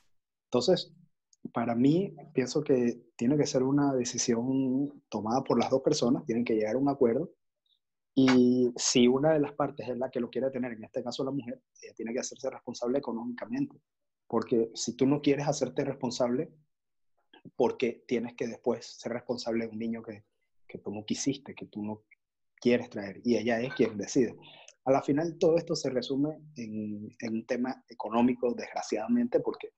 Entonces, 0.45 0.91
para 1.53 1.75
mí, 1.75 2.15
pienso 2.33 2.63
que 2.63 3.03
tiene 3.15 3.37
que 3.37 3.45
ser 3.45 3.61
una 3.61 3.93
decisión 3.93 5.03
tomada 5.09 5.43
por 5.43 5.59
las 5.59 5.69
dos 5.69 5.83
personas, 5.83 6.25
tienen 6.25 6.43
que 6.43 6.55
llegar 6.55 6.73
a 6.73 6.79
un 6.79 6.89
acuerdo. 6.89 7.31
Y 8.15 8.73
si 8.77 9.07
una 9.07 9.33
de 9.33 9.41
las 9.41 9.53
partes 9.53 9.87
es 9.87 9.95
la 9.95 10.09
que 10.09 10.19
lo 10.19 10.31
quiere 10.31 10.49
tener, 10.49 10.71
en 10.71 10.85
este 10.85 11.03
caso 11.03 11.23
la 11.23 11.29
mujer, 11.29 11.61
ella 11.83 11.93
tiene 11.95 12.13
que 12.13 12.19
hacerse 12.19 12.49
responsable 12.49 12.97
económicamente. 12.97 13.79
Porque 14.27 14.71
si 14.73 14.95
tú 14.95 15.05
no 15.05 15.21
quieres 15.21 15.47
hacerte 15.47 15.85
responsable, 15.85 16.51
¿por 17.55 17.77
qué 17.77 18.03
tienes 18.07 18.35
que 18.35 18.47
después 18.47 18.85
ser 18.85 19.13
responsable 19.13 19.65
de 19.65 19.71
un 19.71 19.79
niño 19.79 20.01
que, 20.01 20.23
que 20.67 20.79
tú 20.79 20.91
no 20.91 21.05
quisiste, 21.05 21.55
que 21.55 21.65
tú 21.65 21.83
no 21.83 22.03
quieres 22.59 22.89
traer? 22.89 23.21
Y 23.23 23.37
ella 23.37 23.59
es 23.61 23.73
quien 23.73 23.97
decide. 23.97 24.35
a 24.85 24.91
la 24.91 25.01
final 25.01 25.37
todo 25.37 25.57
esto 25.57 25.75
se 25.75 25.89
resume 25.89 26.39
en, 26.55 27.11
un 27.29 27.45
tema 27.45 27.83
económico, 27.87 28.53
desgraciadamente, 28.53 29.39
porque 29.39 29.73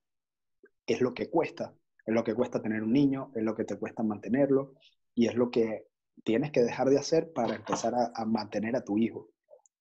es 0.85 1.01
lo 1.01 1.13
que 1.13 1.29
cuesta. 1.29 1.73
Es 2.05 2.13
lo 2.13 2.23
que 2.23 2.35
cuesta 2.35 2.61
tener 2.61 2.83
un 2.83 2.91
niño, 2.91 3.31
es 3.33 3.43
lo 3.43 3.55
que 3.55 3.63
te 3.63 3.77
cuesta 3.77 4.03
mantenerlo 4.03 4.73
y 5.15 5.27
es 5.27 5.35
lo 5.35 5.51
que 5.51 5.87
tienes 6.23 6.51
que 6.51 6.61
dejar 6.61 6.89
de 6.89 6.99
hacer 6.99 7.31
para 7.31 7.55
empezar 7.55 7.95
a, 7.95 8.11
a 8.13 8.25
mantener 8.25 8.75
a 8.75 8.83
tu 8.83 8.97
hijo. 8.97 9.29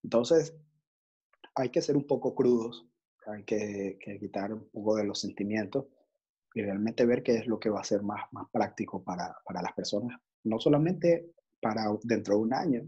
Entonces, 0.05 0.55
hay 1.55 1.71
que 1.71 1.83
ser 1.83 1.97
un 1.97 2.07
poco 2.07 2.35
crudos, 2.35 2.87
hay 3.27 3.45
que, 3.45 3.99
que, 4.01 4.19
quitar 4.19 4.53
un 4.53 4.69
poco 4.71 4.97
de 4.97 5.05
los 5.05 5.21
sentimientos 5.21 5.87
y 6.55 6.63
realmente 6.63 7.07
ver 7.07 7.23
qué 7.23 7.37
es 7.37 7.47
lo 7.47 7.59
que 7.59 7.71
va 7.71 7.81
a 7.81 7.85
ser 7.85 8.03
más, 8.03 8.25
más 8.33 8.49
práctico 8.51 9.03
para, 9.03 9.37
para 9.45 9.63
las 9.63 9.73
personas, 9.73 10.19
no 10.45 10.59
solamente 10.59 11.33
para 11.61 11.85
dentro 12.03 12.35
de 12.37 12.41
un 12.41 12.55
año, 12.55 12.83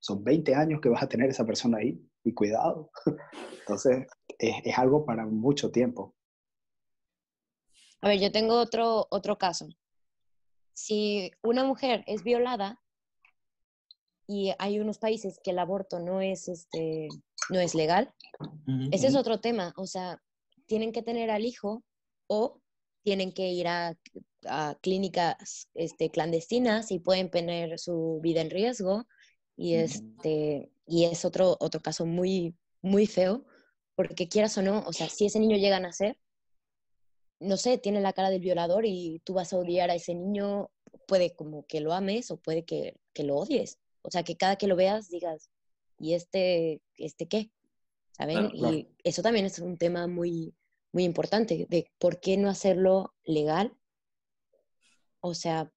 son 0.00 0.22
20 0.22 0.54
años 0.54 0.80
que 0.80 0.88
vas 0.88 1.02
a 1.02 1.08
tener 1.08 1.30
esa 1.30 1.46
persona 1.46 1.78
ahí 1.78 2.00
y 2.24 2.34
cuidado. 2.34 2.90
Entonces, 3.60 4.06
es, 4.38 4.54
es 4.64 4.78
algo 4.78 5.04
para 5.04 5.26
mucho 5.26 5.70
tiempo. 5.70 6.14
A 8.00 8.08
ver, 8.08 8.20
yo 8.20 8.30
tengo 8.30 8.60
otro, 8.60 9.06
otro 9.10 9.38
caso. 9.38 9.68
Si 10.74 11.30
una 11.42 11.64
mujer 11.64 12.04
es 12.06 12.22
violada 12.22 12.82
y 14.26 14.52
hay 14.58 14.80
unos 14.80 14.98
países 14.98 15.40
que 15.42 15.52
el 15.52 15.58
aborto 15.58 16.00
no 16.00 16.20
es, 16.20 16.48
este, 16.48 17.08
no 17.48 17.60
es 17.60 17.74
legal, 17.74 18.12
ese 18.90 19.06
es 19.06 19.16
otro 19.16 19.40
tema. 19.40 19.72
O 19.76 19.86
sea, 19.86 20.20
tienen 20.66 20.92
que 20.92 21.02
tener 21.02 21.30
al 21.30 21.44
hijo 21.44 21.82
o 22.26 22.60
tienen 23.04 23.32
que 23.32 23.48
ir 23.52 23.68
a, 23.68 23.96
a 24.46 24.76
clínicas 24.80 25.68
este, 25.74 26.10
clandestinas 26.10 26.90
y 26.90 26.98
pueden 26.98 27.30
poner 27.30 27.78
su 27.78 28.18
vida 28.22 28.40
en 28.40 28.50
riesgo. 28.50 29.06
Y, 29.56 29.74
este, 29.74 30.72
y 30.86 31.04
es 31.04 31.24
otro, 31.24 31.56
otro 31.60 31.80
caso 31.80 32.06
muy, 32.06 32.56
muy 32.82 33.06
feo, 33.06 33.44
porque 33.94 34.28
quieras 34.28 34.58
o 34.58 34.62
no, 34.62 34.82
o 34.84 34.92
sea, 34.92 35.08
si 35.08 35.26
ese 35.26 35.38
niño 35.38 35.56
llega 35.56 35.76
a 35.76 35.80
nacer, 35.80 36.18
no 37.38 37.56
sé, 37.56 37.78
tiene 37.78 38.00
la 38.00 38.12
cara 38.12 38.30
del 38.30 38.40
violador 38.40 38.84
y 38.86 39.20
tú 39.24 39.34
vas 39.34 39.52
a 39.52 39.58
odiar 39.58 39.90
a 39.90 39.94
ese 39.94 40.14
niño, 40.14 40.70
puede 41.06 41.36
como 41.36 41.66
que 41.66 41.80
lo 41.80 41.92
ames 41.92 42.30
o 42.30 42.38
puede 42.38 42.64
que, 42.64 42.96
que 43.12 43.22
lo 43.22 43.36
odies. 43.36 43.78
O 44.02 44.10
sea, 44.10 44.24
que 44.24 44.36
cada 44.36 44.56
que 44.56 44.66
lo 44.66 44.76
veas 44.76 45.08
digas, 45.08 45.50
¿y 45.98 46.14
este, 46.14 46.80
este 46.96 47.28
qué? 47.28 47.50
¿Saben? 48.12 48.36
Claro, 48.36 48.50
claro. 48.50 48.74
Y 48.74 48.88
eso 49.04 49.22
también 49.22 49.46
es 49.46 49.58
un 49.58 49.76
tema 49.76 50.06
muy, 50.08 50.54
muy 50.94 51.02
importante, 51.02 51.66
de 51.68 51.90
por 51.98 52.20
qué 52.20 52.36
no 52.36 52.48
hacerlo 52.48 53.14
legal. 53.24 53.76
O 55.20 55.34
sea, 55.34 55.72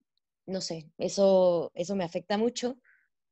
no 0.45 0.61
sé, 0.61 0.91
eso, 0.99 1.71
eso 1.73 1.95
me 1.95 2.03
afecta 2.03 2.37
mucho 2.37 2.77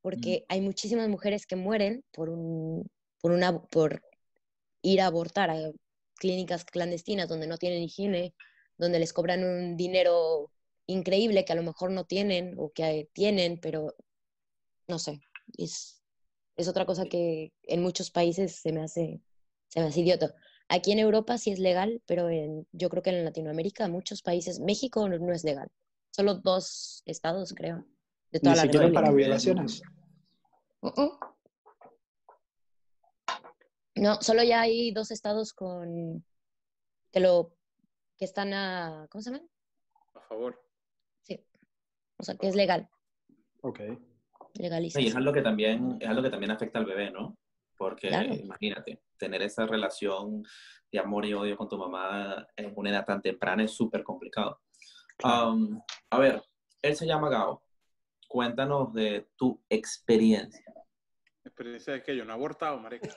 porque 0.02 0.44
hay 0.48 0.60
muchísimas 0.60 1.08
mujeres 1.08 1.46
que 1.46 1.54
mueren 1.54 2.04
por, 2.10 2.28
un, 2.28 2.90
por, 3.20 3.30
una, 3.30 3.62
por 3.62 4.02
ir 4.82 5.00
a 5.00 5.06
abortar 5.06 5.48
a 5.50 5.70
clínicas 6.16 6.64
clandestinas 6.64 7.28
donde 7.28 7.46
no 7.46 7.56
tienen 7.56 7.84
higiene, 7.84 8.34
donde 8.76 8.98
les 8.98 9.12
cobran 9.12 9.44
un 9.44 9.76
dinero 9.76 10.50
increíble 10.86 11.44
que 11.44 11.52
a 11.52 11.56
lo 11.56 11.62
mejor 11.62 11.92
no 11.92 12.04
tienen 12.04 12.56
o 12.58 12.72
que 12.72 13.08
tienen, 13.12 13.60
pero 13.60 13.94
no 14.88 14.98
sé, 14.98 15.20
es, 15.56 16.02
es 16.56 16.66
otra 16.66 16.84
cosa 16.84 17.04
que 17.04 17.52
en 17.62 17.80
muchos 17.80 18.10
países 18.10 18.56
se 18.56 18.72
me 18.72 18.82
hace, 18.82 19.20
se 19.68 19.80
me 19.80 19.86
hace 19.86 20.00
idiota. 20.00 20.34
Aquí 20.68 20.92
en 20.92 20.98
Europa 20.98 21.38
sí 21.38 21.52
es 21.52 21.58
legal, 21.58 22.02
pero 22.06 22.28
en, 22.28 22.66
yo 22.72 22.88
creo 22.88 23.02
que 23.02 23.10
en 23.10 23.24
Latinoamérica, 23.24 23.86
muchos 23.88 24.22
países, 24.22 24.58
México 24.60 25.08
no, 25.08 25.18
no 25.18 25.32
es 25.32 25.44
legal. 25.44 25.68
Solo 26.10 26.34
dos 26.36 27.02
estados, 27.06 27.52
creo. 27.54 27.84
De 28.32 28.40
toda 28.40 28.52
Ni 28.52 28.56
la 28.56 28.62
siquiera 28.62 28.86
República. 28.86 29.00
para 29.02 29.14
violaciones. 29.14 29.82
Uh, 30.80 30.88
uh. 31.00 31.18
No, 33.96 34.20
solo 34.20 34.42
ya 34.42 34.60
hay 34.62 34.90
dos 34.92 35.10
estados 35.10 35.52
con 35.52 36.24
que 37.12 37.20
lo 37.20 37.54
que 38.18 38.24
están 38.24 38.52
a 38.52 39.06
¿cómo 39.10 39.22
se 39.22 39.30
llama? 39.30 39.44
A 40.14 40.20
favor. 40.20 40.60
Sí. 41.22 41.40
O 42.18 42.22
sea, 42.22 42.36
que 42.36 42.48
es 42.48 42.54
legal, 42.56 42.88
Ok. 43.62 43.80
legaliza. 44.54 45.00
Y 45.00 45.06
es 45.06 45.16
algo 45.16 45.32
que 45.32 45.42
también, 45.42 45.96
es 46.00 46.08
algo 46.08 46.22
que 46.22 46.30
también 46.30 46.50
afecta 46.50 46.78
al 46.78 46.86
bebé, 46.86 47.10
¿no? 47.10 47.36
Porque 47.76 48.08
Claro. 48.08 48.32
imagínate, 48.34 49.02
tener 49.18 49.42
esa 49.42 49.66
relación 49.66 50.42
de 50.90 50.98
amor 50.98 51.24
y 51.26 51.34
odio 51.34 51.56
con 51.56 51.68
tu 51.68 51.76
mamá 51.78 52.46
en 52.56 52.72
una 52.76 52.90
edad 52.90 53.04
tan 53.04 53.20
temprana 53.22 53.64
es 53.64 53.72
súper 53.72 54.02
complicado. 54.02 54.60
Claro. 55.18 55.52
Um, 55.52 55.80
a 56.10 56.18
ver, 56.18 56.42
él 56.82 56.96
se 56.96 57.06
llama 57.06 57.28
Gao. 57.28 57.62
Cuéntanos 58.28 58.92
de 58.92 59.28
tu 59.36 59.62
experiencia. 59.68 60.64
Experiencia 61.44 61.92
de 61.94 62.02
que 62.02 62.16
yo 62.16 62.24
no 62.24 62.32
he 62.32 62.34
abortado, 62.34 62.78
marico. 62.80 63.06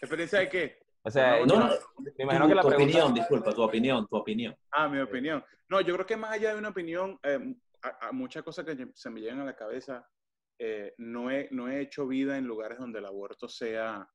¿Experiencia 0.00 0.38
de 0.40 0.48
qué? 0.48 0.78
O 1.02 1.10
sea, 1.10 1.44
No, 1.44 1.56
No, 1.56 1.68
me 2.16 2.24
imagino 2.24 2.44
tu, 2.44 2.48
que 2.48 2.54
la 2.54 2.62
tu 2.62 2.68
pregunta... 2.68 2.84
opinión, 2.92 3.14
disculpa, 3.14 3.52
tu 3.52 3.62
opinión, 3.62 4.06
tu 4.08 4.16
opinión. 4.16 4.56
Ah, 4.70 4.88
mi 4.88 4.98
opinión. 5.00 5.44
No, 5.68 5.80
yo 5.80 5.94
creo 5.94 6.06
que 6.06 6.16
más 6.16 6.32
allá 6.32 6.52
de 6.52 6.58
una 6.58 6.68
opinión, 6.70 7.18
eh, 7.22 7.54
a, 7.84 8.12
muchas 8.12 8.42
cosas 8.42 8.64
que 8.64 8.88
se 8.94 9.10
me 9.10 9.20
llegan 9.20 9.40
a 9.40 9.44
la 9.44 9.56
cabeza, 9.56 10.06
eh, 10.58 10.94
no, 10.98 11.30
he, 11.30 11.48
no 11.50 11.68
he 11.68 11.80
hecho 11.80 12.06
vida 12.06 12.38
en 12.38 12.46
lugares 12.46 12.78
donde 12.78 12.98
el 12.98 13.06
aborto 13.06 13.48
sea, 13.48 14.08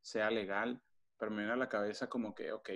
sea 0.00 0.30
legal, 0.30 0.80
pero 1.18 1.30
me 1.30 1.38
viene 1.38 1.52
a 1.52 1.56
la 1.56 1.68
cabeza 1.68 2.08
como 2.08 2.34
que, 2.34 2.52
ok, 2.52 2.70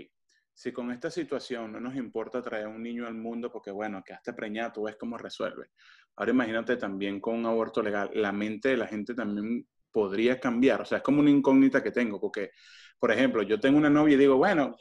si 0.52 0.72
con 0.72 0.92
esta 0.92 1.10
situación 1.10 1.72
no 1.72 1.80
nos 1.80 1.96
importa 1.96 2.42
traer 2.42 2.68
un 2.68 2.82
niño 2.82 3.06
al 3.06 3.14
mundo 3.14 3.50
porque, 3.50 3.70
bueno, 3.70 4.02
quedaste 4.04 4.32
preñado, 4.32 4.72
tú 4.72 4.82
ves 4.84 4.96
cómo 4.96 5.18
resuelve. 5.18 5.70
Ahora 6.16 6.30
imagínate 6.30 6.76
también 6.76 7.20
con 7.20 7.34
un 7.34 7.46
aborto 7.46 7.82
legal, 7.82 8.10
la 8.14 8.30
mente 8.30 8.68
de 8.70 8.76
la 8.76 8.86
gente 8.86 9.14
también 9.14 9.66
podría 9.90 10.38
cambiar, 10.38 10.82
o 10.82 10.84
sea, 10.84 10.98
es 10.98 11.04
como 11.04 11.20
una 11.20 11.30
incógnita 11.30 11.82
que 11.82 11.90
tengo, 11.90 12.20
porque, 12.20 12.50
por 12.98 13.10
ejemplo, 13.10 13.42
yo 13.42 13.58
tengo 13.58 13.78
una 13.78 13.90
novia 13.90 14.14
y 14.14 14.18
digo, 14.18 14.36
bueno, 14.36 14.76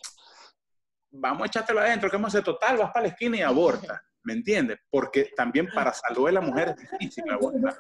vamos 1.12 1.44
a 1.44 1.46
echártelo 1.48 1.80
adentro, 1.80 2.10
¿qué 2.10 2.18
vamos 2.18 2.34
a 2.34 2.40
hacer? 2.40 2.44
Total, 2.44 2.78
vas 2.78 2.92
para 2.92 3.08
la 3.08 3.14
esquina 3.14 3.38
y 3.38 3.42
aborta, 3.42 4.04
¿me 4.24 4.34
entiendes? 4.34 4.80
Porque 4.90 5.32
también 5.36 5.68
para 5.74 5.94
salud 5.94 6.26
de 6.28 6.32
la 6.34 6.42
mujer 6.42 6.70
es 6.78 6.90
difícil 6.90 7.30
abortar, 7.32 7.76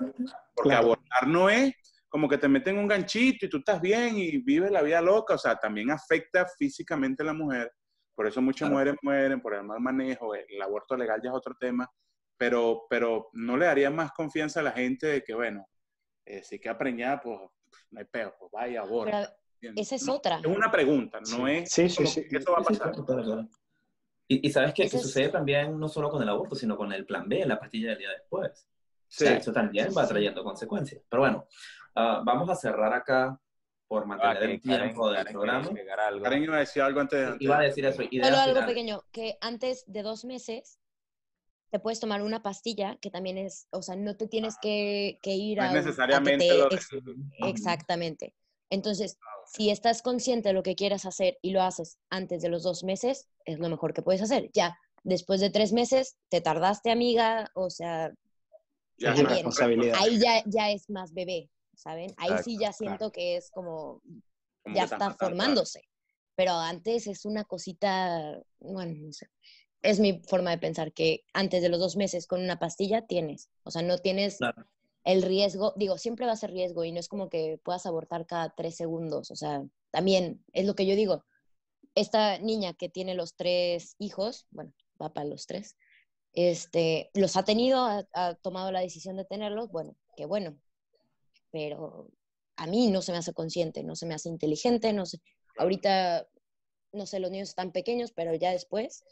porque 0.53 0.69
Claro. 0.69 0.83
abortar 0.85 1.27
no 1.27 1.49
es 1.49 1.73
como 2.09 2.29
que 2.29 2.37
te 2.37 2.47
meten 2.47 2.77
un 2.77 2.87
ganchito 2.87 3.45
y 3.45 3.49
tú 3.49 3.57
estás 3.57 3.81
bien 3.81 4.17
y 4.17 4.37
vives 4.37 4.69
la 4.71 4.81
vida 4.83 5.01
loca, 5.01 5.33
o 5.33 5.37
sea, 5.37 5.55
también 5.55 5.89
afecta 5.89 6.45
físicamente 6.57 7.23
a 7.23 7.25
la 7.27 7.33
mujer, 7.33 7.71
por 8.15 8.27
eso 8.27 8.39
muchas 8.41 8.67
Claro. 8.69 8.73
mujeres 8.73 8.95
mueren 9.01 9.41
por 9.41 9.55
el 9.55 9.63
mal 9.63 9.79
manejo, 9.79 10.35
el 10.35 10.61
aborto 10.61 10.95
legal 10.95 11.19
ya 11.23 11.29
es 11.31 11.35
otro 11.35 11.55
tema, 11.59 11.89
pero, 12.37 12.83
pero 12.89 13.29
no 13.33 13.57
le 13.57 13.65
daría 13.65 13.89
más 13.89 14.11
confianza 14.11 14.59
a 14.59 14.63
la 14.63 14.71
gente 14.73 15.07
de 15.07 15.23
que, 15.23 15.33
bueno, 15.33 15.65
eh, 16.25 16.43
si 16.43 16.59
queda 16.59 16.77
preñada, 16.77 17.19
pues 17.21 17.39
no 17.89 17.99
hay 17.99 18.05
peo, 18.05 18.35
pues 18.37 18.51
vaya, 18.51 18.81
aborta. 18.81 19.35
Pero 19.59 19.73
esa 19.77 19.95
es 19.95 20.05
No, 20.05 20.13
otra. 20.15 20.37
Es 20.39 20.45
una 20.45 20.69
pregunta, 20.71 21.19
no 21.19 21.25
Sí. 21.47 21.51
es 21.51 21.69
Sí, 21.71 21.89
sí, 21.89 22.05
sí. 22.05 22.27
que 22.27 22.37
eso 22.37 22.51
va 22.51 22.59
a 22.59 22.63
Sí, 22.65 22.73
sí, 22.75 22.79
pasar. 22.79 23.47
Y, 24.27 24.47
y 24.47 24.51
sabes 24.51 24.73
que, 24.73 24.83
que 24.89 24.97
sucede 24.97 25.29
también 25.29 25.77
no 25.79 25.87
solo 25.89 26.09
con 26.09 26.21
el 26.21 26.29
aborto, 26.29 26.55
sino 26.55 26.77
con 26.77 26.91
el 26.93 27.05
plan 27.05 27.27
B, 27.27 27.45
la 27.45 27.59
pastilla 27.59 27.89
del 27.89 27.99
día 27.99 28.09
después. 28.11 28.67
Sí. 29.07 29.25
O 29.25 29.27
sea, 29.27 29.37
eso 29.37 29.51
también 29.51 29.89
va 29.95 30.07
trayendo 30.07 30.43
consecuencias. 30.43 31.03
Pero 31.09 31.21
bueno, 31.21 31.47
ah, 31.95 32.21
vamos 32.25 32.49
a 32.49 32.55
cerrar 32.55 32.93
acá 32.93 33.39
por 33.87 34.03
Ah, 34.03 34.05
mantener 34.07 34.43
el 34.43 34.61
Karen- 34.61 34.61
tiempo 34.61 35.07
del 35.07 35.17
Karen 35.17 35.33
programa. 35.33 35.69
algo. 36.07 36.23
Karen 36.23 36.43
iba 36.43 36.55
a 36.55 36.59
decir 36.59 36.81
algo 36.81 36.99
antes 37.01 37.19
de... 37.19 37.25
antes 37.27 37.41
Iba 37.41 37.57
a 37.57 37.59
de- 37.61 37.67
decir 37.67 37.85
eso. 37.85 37.97
Solo 38.01 38.37
algo 38.37 38.43
finales. 38.55 38.65
pequeño, 38.65 39.01
que 39.11 39.37
antes 39.41 39.83
de 39.87 40.01
dos 40.01 40.25
meses 40.25 40.79
te 41.69 41.79
puedes 41.79 41.99
tomar 41.99 42.21
una 42.21 42.41
pastilla 42.41 42.97
que 43.01 43.09
también 43.11 43.37
es, 43.37 43.67
o 43.71 43.81
sea, 43.81 43.95
no 43.95 44.15
te 44.15 44.27
tienes 44.27 44.55
que, 44.61 45.19
que 45.21 45.31
ir 45.35 45.57
No 45.57 45.63
a, 45.63 45.67
es 45.67 45.71
un- 45.73 45.77
a 45.77 45.81
que 45.81 45.85
necesariamente 45.87 46.47
te 46.47 46.57
lo 46.57 46.71
ex- 46.71 46.89
Exactamente. 47.45 48.33
Entonces, 48.73 49.19
si 49.45 49.69
estás 49.69 50.01
consciente 50.01 50.49
de 50.49 50.53
lo 50.53 50.63
que 50.63 50.75
quieres 50.75 51.05
hacer 51.05 51.37
y 51.43 51.51
lo 51.51 51.61
haces 51.61 51.99
antes 52.09 52.41
de 52.41 52.49
los 52.49 52.63
dos 52.63 52.83
meses, 52.83 53.27
es 53.45 53.59
lo 53.59 53.69
mejor 53.69 53.93
que 53.93 54.01
puedes 54.01 54.23
hacer. 54.23 54.49
Ya, 54.51 54.79
después 55.03 55.41
de 55.41 55.51
tres 55.51 55.73
meses, 55.73 56.17
te 56.29 56.41
tardaste, 56.41 56.89
amiga, 56.89 57.51
o 57.53 57.69
sea, 57.69 58.11
Ya 58.97 59.13
Es 59.13 59.19
una 59.19 59.29
responsabilidad. 59.29 59.95
ahí 59.99 60.19
ya, 60.19 60.41
ya 60.47 60.71
es 60.71 60.89
más 60.89 61.13
bebé, 61.13 61.51
¿saben? 61.75 62.15
Ahí 62.17 62.31
sí 62.43 62.55
Exacto, 62.55 62.61
ya 62.61 62.73
siento 62.73 63.11
que 63.11 63.37
es 63.37 63.51
como, 63.51 64.01
como 64.63 64.75
ya 64.75 64.85
está 64.85 64.97
matan, 64.97 65.17
claro. 65.17 65.35
formándose. 65.35 65.81
Pero 66.35 66.53
antes 66.53 67.05
es 67.05 67.25
una 67.25 67.43
cosita, 67.43 68.41
bueno, 68.59 68.95
no 69.05 69.13
sé. 69.13 69.27
Es 69.83 69.99
mi 69.99 70.19
forma 70.27 70.49
de 70.49 70.57
pensar 70.57 70.93
que 70.93 71.25
antes 71.33 71.61
de 71.61 71.69
los 71.69 71.79
dos 71.79 71.95
meses 71.95 72.25
con 72.25 72.41
una 72.41 72.57
pastilla 72.57 73.05
tienes. 73.05 73.49
O 73.63 73.69
sea, 73.69 73.83
no 73.83 73.99
tienes 73.99 74.37
Claro. 74.37 74.65
El 75.03 75.21
riesgo, 75.21 75.73
digo, 75.75 75.97
siempre 75.97 76.25
va 76.25 76.33
a 76.33 76.37
ser 76.37 76.51
riesgo 76.51 76.83
y 76.85 76.91
no 76.91 76.99
es 76.99 77.07
como 77.09 77.29
que 77.29 77.59
puedas 77.63 77.85
abortar 77.85 78.25
cada 78.25 78.53
tres 78.55 78.75
segundos. 78.75 79.31
O 79.31 79.35
sea, 79.35 79.63
también 79.91 80.43
es 80.53 80.65
lo 80.65 80.75
que 80.75 80.85
yo 80.85 80.95
digo. 80.95 81.25
Esta 81.95 82.39
niña 82.39 82.73
que 82.73 82.89
tiene 82.89 83.13
los 83.15 83.35
tres 83.35 83.95
hijos, 83.99 84.47
bueno, 84.51 84.73
va 85.01 85.13
para 85.13 85.27
los 85.27 85.45
tres, 85.45 85.77
este, 86.33 87.11
los 87.13 87.37
ha 87.37 87.43
tenido, 87.43 87.85
ha, 87.85 88.35
tomado 88.41 88.71
la 88.71 88.79
decisión 88.81 89.17
de 89.17 89.25
tenerlos, 89.25 89.69
bueno, 89.71 89.95
qué 90.15 90.25
bueno. 90.25 90.57
Pero 91.51 92.09
a 92.55 92.67
mí 92.67 92.89
no 92.89 93.01
se 93.01 93.11
me 93.11 93.19
hace 93.19 93.33
consciente, 93.33 93.83
no 93.83 93.95
se 93.95 94.05
me 94.05 94.15
hace 94.15 94.29
inteligente, 94.29 94.93
no 94.93 95.05
sé. 95.05 95.19
Ahorita, 95.57 96.27
no 96.93 97.05
sé, 97.05 97.19
los 97.19 97.31
niños 97.31 97.49
están 97.49 97.71
pequeños, 97.71 98.11
pero 98.11 98.33
ya 98.35 98.51
después 98.51 99.03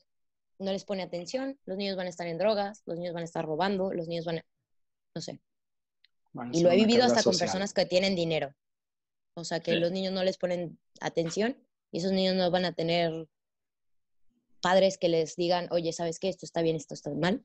no 0.57 0.71
les 0.71 0.85
pone 0.85 1.03
atención, 1.03 1.59
los 1.65 1.77
niños 1.77 1.97
van 1.97 2.07
a 2.07 2.09
estar 2.09 2.27
en 2.27 2.37
drogas, 2.37 2.83
los 2.85 2.97
niños 2.97 3.13
van 3.13 3.23
a 3.23 3.25
estar 3.25 3.45
robando, 3.45 3.93
los 3.93 4.07
niños 4.07 4.25
van 4.25 4.39
a, 4.39 4.45
no 5.15 5.21
sé. 5.21 5.41
Y 6.53 6.61
lo 6.63 6.71
he 6.71 6.75
vivido 6.75 7.03
hasta 7.03 7.23
con 7.23 7.37
personas 7.37 7.73
que 7.73 7.85
tienen 7.85 8.15
dinero. 8.15 8.53
O 9.33 9.43
sea, 9.43 9.59
que 9.59 9.71
Sí. 9.73 9.79
los 9.79 9.91
niños 9.91 10.13
no 10.13 10.23
les 10.23 10.37
ponen 10.37 10.77
atención 10.99 11.57
y 11.91 11.99
esos 11.99 12.11
niños 12.11 12.35
no 12.35 12.49
van 12.51 12.65
a 12.65 12.73
tener 12.73 13.27
padres 14.61 14.97
que 14.97 15.09
les 15.09 15.35
digan, 15.35 15.67
oye, 15.71 15.91
¿sabes 15.93 16.19
qué? 16.19 16.29
Esto 16.29 16.45
está 16.45 16.61
bien, 16.61 16.75
esto 16.75 16.93
está 16.93 17.09
mal. 17.11 17.43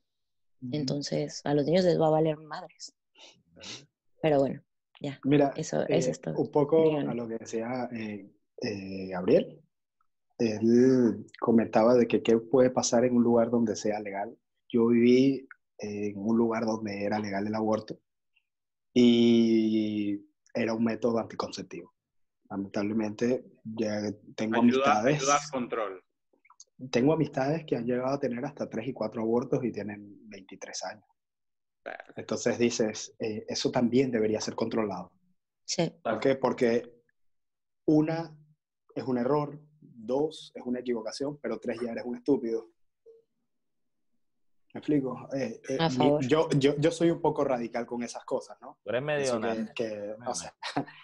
Entonces, 0.72 1.40
a 1.44 1.54
los 1.54 1.64
niños 1.64 1.84
les 1.84 2.00
va 2.00 2.06
a 2.08 2.10
valer 2.10 2.36
madres. 2.38 2.94
Pero 4.20 4.40
bueno, 4.40 4.62
Mira, 5.24 5.52
eso, 5.56 5.82
eh, 5.82 5.86
eso 5.90 6.10
es 6.10 6.20
todo. 6.20 6.36
un 6.38 6.50
poco 6.50 6.82
Díganme. 6.82 7.12
a 7.12 7.14
lo 7.14 7.28
que 7.28 7.38
decía 7.38 7.88
eh, 7.92 8.30
eh, 8.62 9.06
Gabriel. 9.08 9.60
Él 10.38 11.26
comentaba 11.40 11.94
de 11.94 12.06
que 12.06 12.22
qué 12.22 12.36
puede 12.38 12.70
pasar 12.70 13.04
en 13.04 13.14
un 13.16 13.22
lugar 13.22 13.50
donde 13.50 13.76
sea 13.76 14.00
legal. 14.00 14.36
Yo 14.68 14.88
viví 14.88 15.46
en 15.78 16.16
un 16.18 16.36
lugar 16.36 16.64
donde 16.66 17.04
era 17.04 17.18
legal 17.18 17.46
el 17.46 17.54
aborto 17.54 17.98
y 18.98 20.26
era 20.54 20.72
un 20.72 20.82
método 20.82 21.18
anticonceptivo. 21.18 21.92
Lamentablemente, 22.48 23.44
ya 23.62 24.10
tengo 24.34 24.56
Ayuda, 24.56 24.60
amistades, 24.60 25.18
ayuda 25.18 25.34
al 25.34 25.50
control. 25.50 26.04
tengo 26.90 27.12
amistades 27.12 27.66
que 27.66 27.76
han 27.76 27.84
llegado 27.84 28.14
a 28.14 28.18
tener 28.18 28.42
hasta 28.42 28.70
3 28.70 28.88
y 28.88 28.92
4 28.94 29.20
abortos 29.20 29.62
y 29.64 29.70
tienen 29.70 30.16
23 30.30 30.84
años. 30.84 31.04
Entonces 32.16 32.58
dices, 32.58 33.14
eh, 33.18 33.44
eso 33.48 33.70
también 33.70 34.10
debería 34.10 34.40
ser 34.40 34.54
controlado. 34.54 35.12
Sí. 35.66 35.92
¿Por 36.02 36.18
qué? 36.18 36.36
Porque 36.36 37.02
una 37.84 38.34
es 38.94 39.04
un 39.04 39.18
error, 39.18 39.60
dos 39.82 40.52
es 40.54 40.62
una 40.64 40.80
equivocación, 40.80 41.38
pero 41.42 41.60
tres 41.60 41.78
ya 41.82 41.92
eres 41.92 42.04
un 42.06 42.16
estúpido. 42.16 42.70
¿Me 44.76 44.80
explico? 44.80 45.26
Eh, 45.34 45.58
eh, 45.70 45.78
mi- 45.98 46.28
yo, 46.28 46.50
yo, 46.50 46.76
yo 46.76 46.90
soy 46.90 47.10
un 47.10 47.18
poco 47.22 47.42
radical 47.44 47.86
con 47.86 48.02
esas 48.02 48.26
cosas, 48.26 48.58
¿no? 48.60 48.78
Tú 48.84 48.90
eres 48.90 49.02
medio 49.02 49.40
que, 49.40 49.72
que, 49.74 50.14
o, 50.26 50.34
sea, 50.34 50.54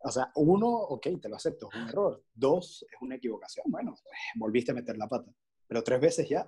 o 0.00 0.10
sea, 0.10 0.32
uno, 0.34 0.66
ok, 0.66 1.06
te 1.22 1.28
lo 1.28 1.36
acepto, 1.36 1.68
es 1.72 1.80
un 1.80 1.88
error. 1.88 2.24
Dos, 2.34 2.84
es 2.90 3.00
una 3.00 3.14
equivocación. 3.14 3.66
Bueno, 3.68 3.94
pues, 4.02 4.16
volviste 4.34 4.72
a 4.72 4.74
meter 4.74 4.98
la 4.98 5.06
pata. 5.06 5.30
Pero 5.68 5.84
tres 5.84 6.00
veces 6.00 6.28
ya. 6.28 6.44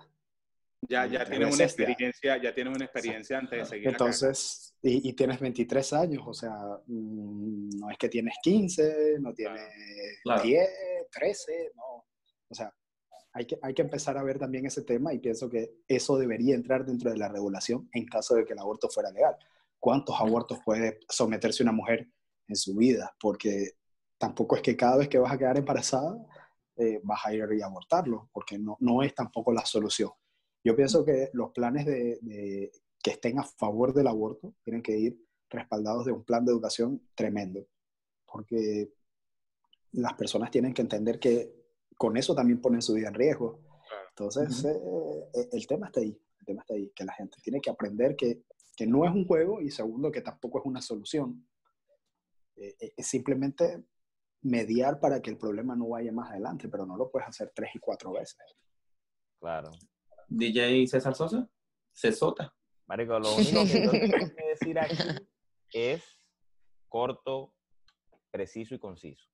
Ya, 0.88 1.07
ya 1.07 1.25
tienes 1.25 1.55
una 1.55 1.62
veces 1.64 1.77
ya. 1.77 1.85
experiencia, 1.85 2.42
ya 2.42 2.53
tienes 2.53 2.75
una 2.75 2.85
experiencia 2.85 3.38
antes 3.38 3.59
de 3.61 3.64
seguir 3.64 3.87
acá. 3.87 3.95
Entonces, 3.95 4.75
y, 4.83 5.09
y 5.09 5.12
tienes 5.12 5.38
23 5.38 5.92
años, 5.92 6.25
o 6.27 6.35
sea, 6.35 6.53
mm, 6.88 7.79
no 7.79 7.90
es 7.90 7.97
que 7.97 8.09
tienes 8.09 8.35
15, 8.42 9.18
no 9.21 9.33
tienes 9.33 9.62
Claro. 10.25 10.42
10, 10.42 10.68
13, 11.12 11.71
no. 11.77 12.05
O 12.49 12.55
sea, 12.55 12.75
hay 13.33 13.47
que, 13.47 13.59
hay 13.62 13.75
que 13.75 13.83
empezar 13.83 14.18
a 14.18 14.23
ver 14.23 14.38
también 14.38 14.66
ese 14.66 14.83
tema 14.83 15.12
y 15.14 15.18
pienso 15.18 15.49
que 15.49 15.77
eso 15.88 16.16
debería 16.18 16.55
entrar 16.55 16.85
dentro 16.85 17.11
de 17.11 17.16
la 17.18 17.29
regulación 17.29 17.88
en 17.92 18.07
caso 18.07 18.35
de 18.35 18.45
que 18.45 18.53
el 18.53 18.59
aborto 18.59 18.88
fuera 18.88 19.11
legal. 19.11 19.37
¿Cuántos 19.79 20.21
abortos 20.21 20.59
puede 20.64 21.01
someterse 21.09 21.62
una 21.62 21.73
mujer 21.73 22.09
en 22.49 22.57
su 22.57 22.75
vida? 22.77 23.14
Porque 23.21 23.73
tampoco 24.18 24.57
es 24.57 24.62
que 24.62 24.77
cada 24.77 24.97
vez 24.99 25.09
que 25.09 25.18
vas 25.18 25.33
a 25.33 25.38
quedar 25.38 25.57
embarazada 25.57 26.16
eh, 26.77 27.01
vas 27.03 27.21
a 27.25 27.35
ir 27.35 27.45
y 27.57 27.62
abortarlo, 27.62 28.29
porque 28.33 28.59
no, 28.59 28.77
no 28.81 29.03
es 29.03 29.14
tampoco 29.14 29.53
la 29.53 29.64
solución. 29.64 30.11
Yo 30.64 30.77
pienso 30.77 31.05
que 31.05 31.31
los 31.33 31.51
planes 31.53 31.87
de, 31.87 32.18
de- 32.23 32.71
que 33.03 33.11
estén 33.12 33.38
a 33.38 33.45
favor 33.45 33.92
del 33.92 34.07
aborto 34.07 34.55
tienen 34.62 34.81
que 34.83 34.97
ir 34.97 35.18
respaldados 35.51 36.05
de 36.07 36.12
un 36.12 36.23
plan 36.25 36.45
de 36.45 36.53
educación 36.53 37.03
tremendo, 37.14 37.66
porque 38.27 38.92
las 39.92 40.14
personas 40.14 40.51
tienen 40.51 40.73
que 40.73 40.83
entender 40.83 41.18
que 41.18 41.62
con 42.03 42.17
eso 42.17 42.35
también 42.35 42.61
ponen 42.61 42.83
su 42.83 42.95
vida 42.95 43.07
en 43.07 43.15
riesgo. 43.15 43.61
Claro. 43.88 44.09
Entonces, 44.09 44.65
eh, 44.65 45.31
eh, 45.35 45.49
el 45.53 45.65
tema 45.69 45.87
está 45.87 46.01
ahí, 46.01 46.21
el 46.41 46.45
tema 46.45 46.62
está 46.62 46.75
ahí, 46.75 46.91
que 46.97 47.05
la 47.05 47.12
gente 47.12 47.37
tiene 47.41 47.61
que 47.61 47.71
aprender 47.71 48.17
que, 48.17 48.43
que 48.77 48.88
no 48.88 49.05
es 49.05 49.12
un 49.12 49.25
juego 49.25 49.61
y 49.61 49.71
segundo, 49.71 50.11
que 50.11 50.21
tampoco 50.21 50.59
es 50.59 50.65
una 50.65 50.83
solución. 50.83 51.47
Eh, 52.57 52.75
eh, 52.81 52.93
es 52.97 53.07
simplemente 53.07 53.85
mediar 54.41 54.99
para 54.99 55.23
que 55.23 55.31
el 55.31 55.38
problema 55.38 55.77
no 55.77 55.91
vaya 55.91 56.11
más 56.11 56.33
adelante, 56.33 56.69
pero 56.69 56.85
no 56.85 56.97
lo 56.97 57.09
puedes 57.09 57.29
hacer 57.29 57.53
tres 57.55 57.71
y 57.73 57.79
cuatro 57.79 58.11
veces. 58.11 58.37
Claro. 59.38 59.71
DJ 60.27 60.85
César 60.88 61.15
Sosa, 61.15 61.49
Cesota. 61.93 62.53
Marico, 62.88 63.17
lo 63.21 63.33
único 63.37 63.62
que 63.65 63.85
yo 63.85 63.91
tengo 63.93 64.35
que 64.35 64.45
decir 64.49 64.77
aquí 64.77 64.97
es 65.73 66.03
corto, 66.88 67.55
preciso 68.33 68.75
y 68.75 68.81
conciso. 68.81 69.25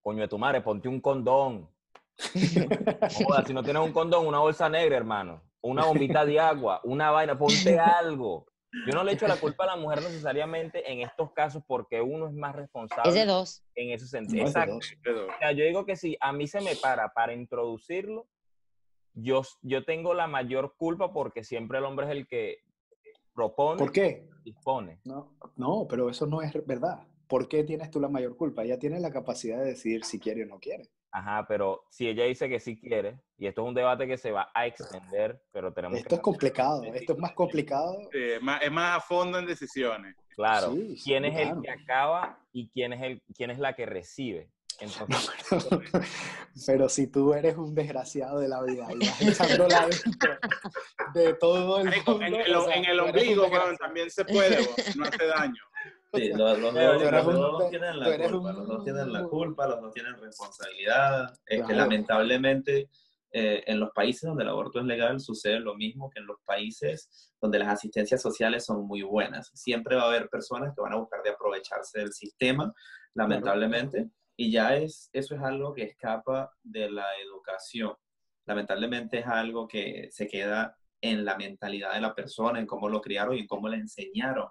Coño 0.00 0.20
de 0.20 0.28
tu 0.28 0.38
madre, 0.38 0.60
ponte 0.60 0.88
un 0.88 1.00
condón. 1.00 1.73
Joda, 3.14 3.44
si 3.44 3.52
no 3.54 3.62
tienes 3.62 3.82
un 3.82 3.92
condón, 3.92 4.26
una 4.26 4.38
bolsa 4.38 4.68
negra, 4.68 4.96
hermano. 4.96 5.42
Una 5.60 5.84
bombita 5.86 6.24
de 6.26 6.38
agua, 6.38 6.80
una 6.84 7.10
vaina, 7.10 7.38
ponte 7.38 7.78
algo. 7.78 8.46
Yo 8.86 8.92
no 8.92 9.04
le 9.04 9.12
echo 9.12 9.28
la 9.28 9.36
culpa 9.36 9.64
a 9.64 9.68
la 9.68 9.76
mujer 9.76 10.02
necesariamente 10.02 10.90
en 10.92 11.00
estos 11.00 11.30
casos 11.32 11.62
porque 11.66 12.00
uno 12.00 12.26
es 12.26 12.34
más 12.34 12.56
responsable 12.56 13.08
Es 13.08 13.14
de 13.14 13.24
dos. 13.24 13.62
en 13.76 13.90
ese 13.92 14.06
sentido. 14.08 14.42
No 14.42 14.48
es 14.48 14.54
de 14.54 14.60
Exacto. 14.60 14.74
dos. 15.12 15.28
O 15.34 15.38
sea, 15.38 15.52
yo 15.52 15.64
digo 15.64 15.86
que 15.86 15.94
si 15.96 16.16
a 16.20 16.32
mí 16.32 16.48
se 16.48 16.60
me 16.60 16.74
para 16.76 17.12
para 17.14 17.32
introducirlo, 17.32 18.26
yo, 19.14 19.42
yo 19.62 19.84
tengo 19.84 20.12
la 20.12 20.26
mayor 20.26 20.74
culpa 20.76 21.12
porque 21.12 21.44
siempre 21.44 21.78
el 21.78 21.84
hombre 21.84 22.06
es 22.06 22.12
el 22.12 22.26
que 22.26 22.58
propone 23.32 23.78
¿Por 23.78 23.92
qué? 23.92 24.28
dispone. 24.44 25.00
No, 25.04 25.36
no, 25.56 25.86
pero 25.88 26.10
eso 26.10 26.26
no 26.26 26.42
es 26.42 26.52
verdad. 26.66 27.06
¿Por 27.28 27.46
qué 27.48 27.62
tienes 27.62 27.90
tú 27.92 28.00
la 28.00 28.08
mayor 28.08 28.36
culpa? 28.36 28.64
Ella 28.64 28.78
tiene 28.78 28.98
la 28.98 29.12
capacidad 29.12 29.58
de 29.60 29.66
decidir 29.66 30.04
si 30.04 30.18
quiere 30.18 30.42
o 30.42 30.46
no 30.46 30.58
quiere. 30.58 30.90
Ajá, 31.14 31.46
pero 31.46 31.84
si 31.90 32.08
ella 32.08 32.24
dice 32.24 32.48
que 32.48 32.58
sí 32.58 32.76
quiere, 32.76 33.20
y 33.38 33.46
esto 33.46 33.62
es 33.62 33.68
un 33.68 33.74
debate 33.74 34.08
que 34.08 34.18
se 34.18 34.32
va 34.32 34.50
a 34.52 34.66
extender, 34.66 35.40
pero 35.52 35.72
tenemos 35.72 35.98
Esto 35.98 36.08
que... 36.08 36.14
es 36.16 36.20
complicado, 36.20 36.82
esto 36.82 37.12
es 37.12 37.18
más 37.20 37.32
complicado. 37.34 38.00
Sí, 38.10 38.18
es, 38.18 38.42
más, 38.42 38.60
es 38.60 38.72
más 38.72 38.96
a 38.96 39.00
fondo 39.00 39.38
en 39.38 39.46
decisiones. 39.46 40.16
Claro, 40.34 40.72
Sí, 40.72 40.96
sí, 40.96 41.04
quién 41.04 41.24
es 41.24 41.36
claro. 41.36 41.54
el 41.54 41.62
que 41.62 41.70
acaba 41.70 42.40
y 42.50 42.68
quién 42.68 42.94
es, 42.94 43.02
el, 43.02 43.22
quién 43.32 43.52
es 43.52 43.60
la 43.60 43.76
que 43.76 43.86
recibe. 43.86 44.50
Entonces, 44.80 45.30
Pero 46.66 46.88
si 46.88 47.06
tú 47.06 47.32
eres 47.32 47.56
un 47.56 47.76
desgraciado 47.76 48.40
de 48.40 48.48
la 48.48 48.60
vida 48.62 48.88
y 48.90 49.06
vas 49.06 49.22
echándola 49.22 49.86
dentro 49.86 50.38
de 51.14 51.34
todo 51.34 51.78
el 51.78 51.84
mundo. 51.84 52.24
en 52.26 52.34
el, 52.34 52.56
o 52.56 52.64
sea, 52.64 52.74
en 52.74 52.84
el 52.86 52.98
ombligo, 52.98 53.42
desgraciado. 53.42 53.76
también 53.76 54.10
se 54.10 54.24
puede, 54.24 54.68
no 54.96 55.04
hace 55.04 55.26
daño. 55.28 55.62
Sí, 56.14 56.28
los, 56.34 56.60
dos, 56.60 56.72
dos 56.72 57.70
tienen 57.70 58.00
la 58.00 58.28
culpa, 58.28 58.52
los 58.52 58.66
dos 58.66 58.84
tienen 58.84 59.12
la 59.12 59.24
culpa, 59.24 59.66
los 59.66 59.80
dos 59.80 59.92
tienen 59.92 60.16
responsabilidad. 60.18 61.32
Este, 61.46 61.64
Claro. 61.64 61.82
Lamentablemente, 61.82 62.88
eh, 63.36 63.64
en 63.66 63.80
los 63.80 63.90
países 63.90 64.22
donde 64.22 64.44
el 64.44 64.48
aborto 64.48 64.78
es 64.78 64.84
legal 64.84 65.18
sucede 65.18 65.58
lo 65.58 65.74
mismo 65.74 66.08
que 66.08 66.20
en 66.20 66.26
los 66.26 66.36
países 66.44 67.32
donde 67.40 67.58
las 67.58 67.68
asistencias 67.68 68.22
sociales 68.22 68.64
son 68.64 68.86
muy 68.86 69.02
buenas. 69.02 69.50
Siempre 69.54 69.96
va 69.96 70.02
a 70.02 70.06
haber 70.06 70.28
personas 70.28 70.72
que 70.72 70.80
van 70.80 70.92
a 70.92 70.98
buscar 70.98 71.20
de 71.22 71.30
aprovecharse 71.30 71.98
del 71.98 72.12
sistema, 72.12 72.72
lamentablemente, 73.14 74.08
y 74.36 74.52
ya 74.52 74.76
es, 74.76 75.10
eso 75.12 75.34
es 75.34 75.42
algo 75.42 75.74
que 75.74 75.82
escapa 75.82 76.52
de 76.62 76.90
la 76.90 77.06
educación. 77.24 77.94
Lamentablemente 78.46 79.18
es 79.18 79.26
algo 79.26 79.66
que 79.66 80.08
se 80.12 80.28
queda 80.28 80.76
en 81.00 81.24
la 81.24 81.36
mentalidad 81.36 81.94
de 81.94 82.00
la 82.00 82.14
persona, 82.14 82.60
en 82.60 82.66
cómo 82.66 82.88
lo 82.88 83.00
criaron 83.00 83.34
y 83.36 83.40
en 83.40 83.46
cómo 83.46 83.68
le 83.68 83.78
enseñaron 83.78 84.46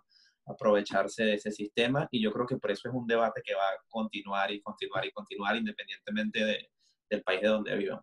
aprovecharse 0.45 1.23
de 1.23 1.34
ese 1.36 1.51
sistema. 1.51 2.08
Y 2.12 2.21
yo 2.21 2.32
creo 2.32 2.45
que 2.45 2.58
por 2.58 2.71
eso 2.71 2.89
es 2.89 2.93
un 2.95 3.08
debate 3.08 3.41
que 3.43 3.53
va 3.56 3.67
a 3.69 3.77
continuar 3.89 4.51
y 4.51 4.62
continuar 4.62 5.06
y 5.06 5.12
continuar 5.12 5.56
independientemente 5.56 6.43
de- 6.43 6.69
del 7.10 7.23
país 7.23 7.41
de 7.41 7.47
donde 7.47 7.75
vivan. 7.75 8.01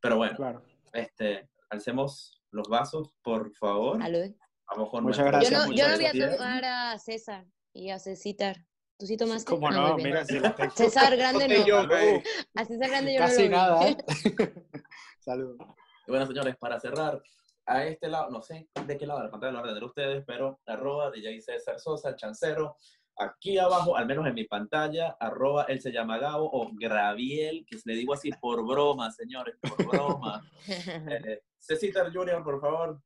Pero 0.00 0.16
bueno, 0.16 0.36
Claro. 0.36 0.62
este, 0.92 1.48
alcemos 1.70 2.42
los 2.50 2.68
vasos, 2.68 3.10
por 3.22 3.54
favor. 3.56 3.98
Salud. 4.00 4.34
Vamos 4.70 4.90
con 4.90 5.04
Muchas 5.04 5.18
nuestra- 5.20 5.40
Yo 5.42 5.48
gracias, 5.48 5.50
no, 5.68 5.72
yo 5.74 5.88
no 5.88 5.96
voy 5.96 6.06
a 6.22 6.36
tomar 6.36 6.64
a 6.64 6.98
César 6.98 7.46
y 7.72 7.90
a 7.90 7.98
Cecitar. 7.98 8.56
¿Tú 8.98 9.06
sí 9.06 9.16
tomaste? 9.16 9.48
¿Cómo 9.50 9.68
Ah, 9.68 9.70
no? 9.70 9.96
bien. 9.96 10.08
Mira, 10.08 10.24
si 10.24 10.38
la 10.40 10.54
tengo- 10.56 10.74
César 10.74 11.16
Grande 11.16 11.46
no. 11.48 11.66
yo. 11.66 11.78
A 12.56 12.64
César 12.64 12.90
Grande 12.90 13.14
yo 13.14 13.20
Casi 13.20 13.48
no 13.48 13.50
lo 13.50 13.56
nada. 13.56 13.88
¿eh? 13.88 13.96
Salud. 15.20 15.56
Y 16.06 16.10
bueno, 16.10 16.26
señores, 16.26 16.56
para 16.56 16.80
cerrar, 16.80 17.22
a 17.68 17.84
este 17.84 18.08
lado, 18.08 18.30
no 18.30 18.40
sé 18.40 18.68
de 18.86 18.96
qué 18.96 19.06
lado 19.06 19.20
de 19.20 19.26
la 19.26 19.30
pantalla 19.30 19.52
lo 19.52 19.58
van 19.58 19.66
a 19.66 19.72
tener 19.74 19.84
ustedes, 19.84 20.24
pero 20.26 20.58
arroba 20.66 21.10
DJ 21.10 21.40
César 21.42 21.78
Sosa, 21.78 22.08
el 22.08 22.16
chancero, 22.16 22.76
aquí 23.18 23.58
abajo, 23.58 23.94
al 23.96 24.06
menos 24.06 24.26
en 24.26 24.34
mi 24.34 24.44
pantalla, 24.44 25.16
arroba 25.20 25.64
él 25.64 25.80
se 25.80 25.92
llama 25.92 26.18
Gabo 26.18 26.48
o 26.50 26.70
Graviel, 26.72 27.66
que 27.68 27.76
le 27.84 27.94
digo 27.94 28.14
así 28.14 28.30
por 28.40 28.66
broma, 28.66 29.12
señores, 29.12 29.56
por 29.60 29.86
broma. 29.86 30.42
Eh, 30.68 31.42
Cecitar 31.58 32.12
Junior, 32.12 32.42
por 32.42 32.60
favor, 32.60 33.02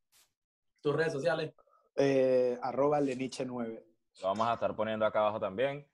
tus 0.80 0.94
redes 0.94 1.12
sociales. 1.12 1.52
Eh, 1.96 2.58
arroba 2.62 3.00
Leniche9. 3.00 3.84
lo 4.20 4.28
vamos 4.28 4.46
a 4.46 4.54
estar 4.54 4.76
poniendo 4.76 5.04
acá 5.04 5.20
abajo 5.20 5.40
también. 5.40 5.88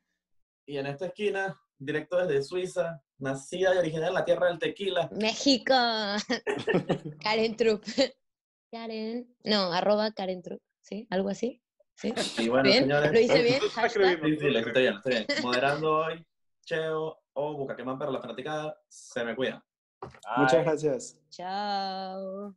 Y 0.67 0.77
en 0.77 0.87
esta 0.87 1.07
esquina, 1.07 1.59
directo 1.79 2.19
desde 2.19 2.43
Suiza, 2.43 3.03
nacida 3.19 3.75
y 3.75 3.79
original 3.79 4.09
en 4.09 4.15
la 4.15 4.25
tierra 4.25 4.49
del 4.49 4.59
tequila. 4.59 5.09
México. 5.13 5.75
Karen 7.23 7.57
Trup. 7.57 7.83
Karen. 8.71 9.35
No, 9.45 9.73
arroba 9.73 10.13
Karen 10.13 10.43
Trup. 10.43 10.61
¿Sí? 10.81 11.07
¿Algo 11.11 11.29
así? 11.29 11.63
¿Sí? 11.95 12.15
Y 12.39 12.49
bueno, 12.49 12.65
¿Bien? 12.65 12.85
señores. 12.85 13.13
¿Lo 13.13 13.21
hice 13.21 13.43
bien? 13.43 13.61
Hashtag. 13.75 13.87
escribimos. 13.87 14.29
Sí, 14.29 14.37
sí, 14.39 14.51
lo 14.51 14.59
estoy 14.61 14.83
bien, 14.83 14.95
estoy 14.95 15.13
bien. 15.13 15.27
Moderando 15.43 15.97
hoy, 15.97 16.27
Cheo 16.65 17.19
o 17.33 17.55
Bucaquemán 17.55 17.99
para 17.99 18.11
la 18.11 18.21
fanaticada. 18.21 18.81
Se 18.89 19.25
me 19.25 19.35
cuidan. 19.35 19.63
Muchas 20.37 20.65
gracias. 20.65 21.19
Chao. 21.31 22.55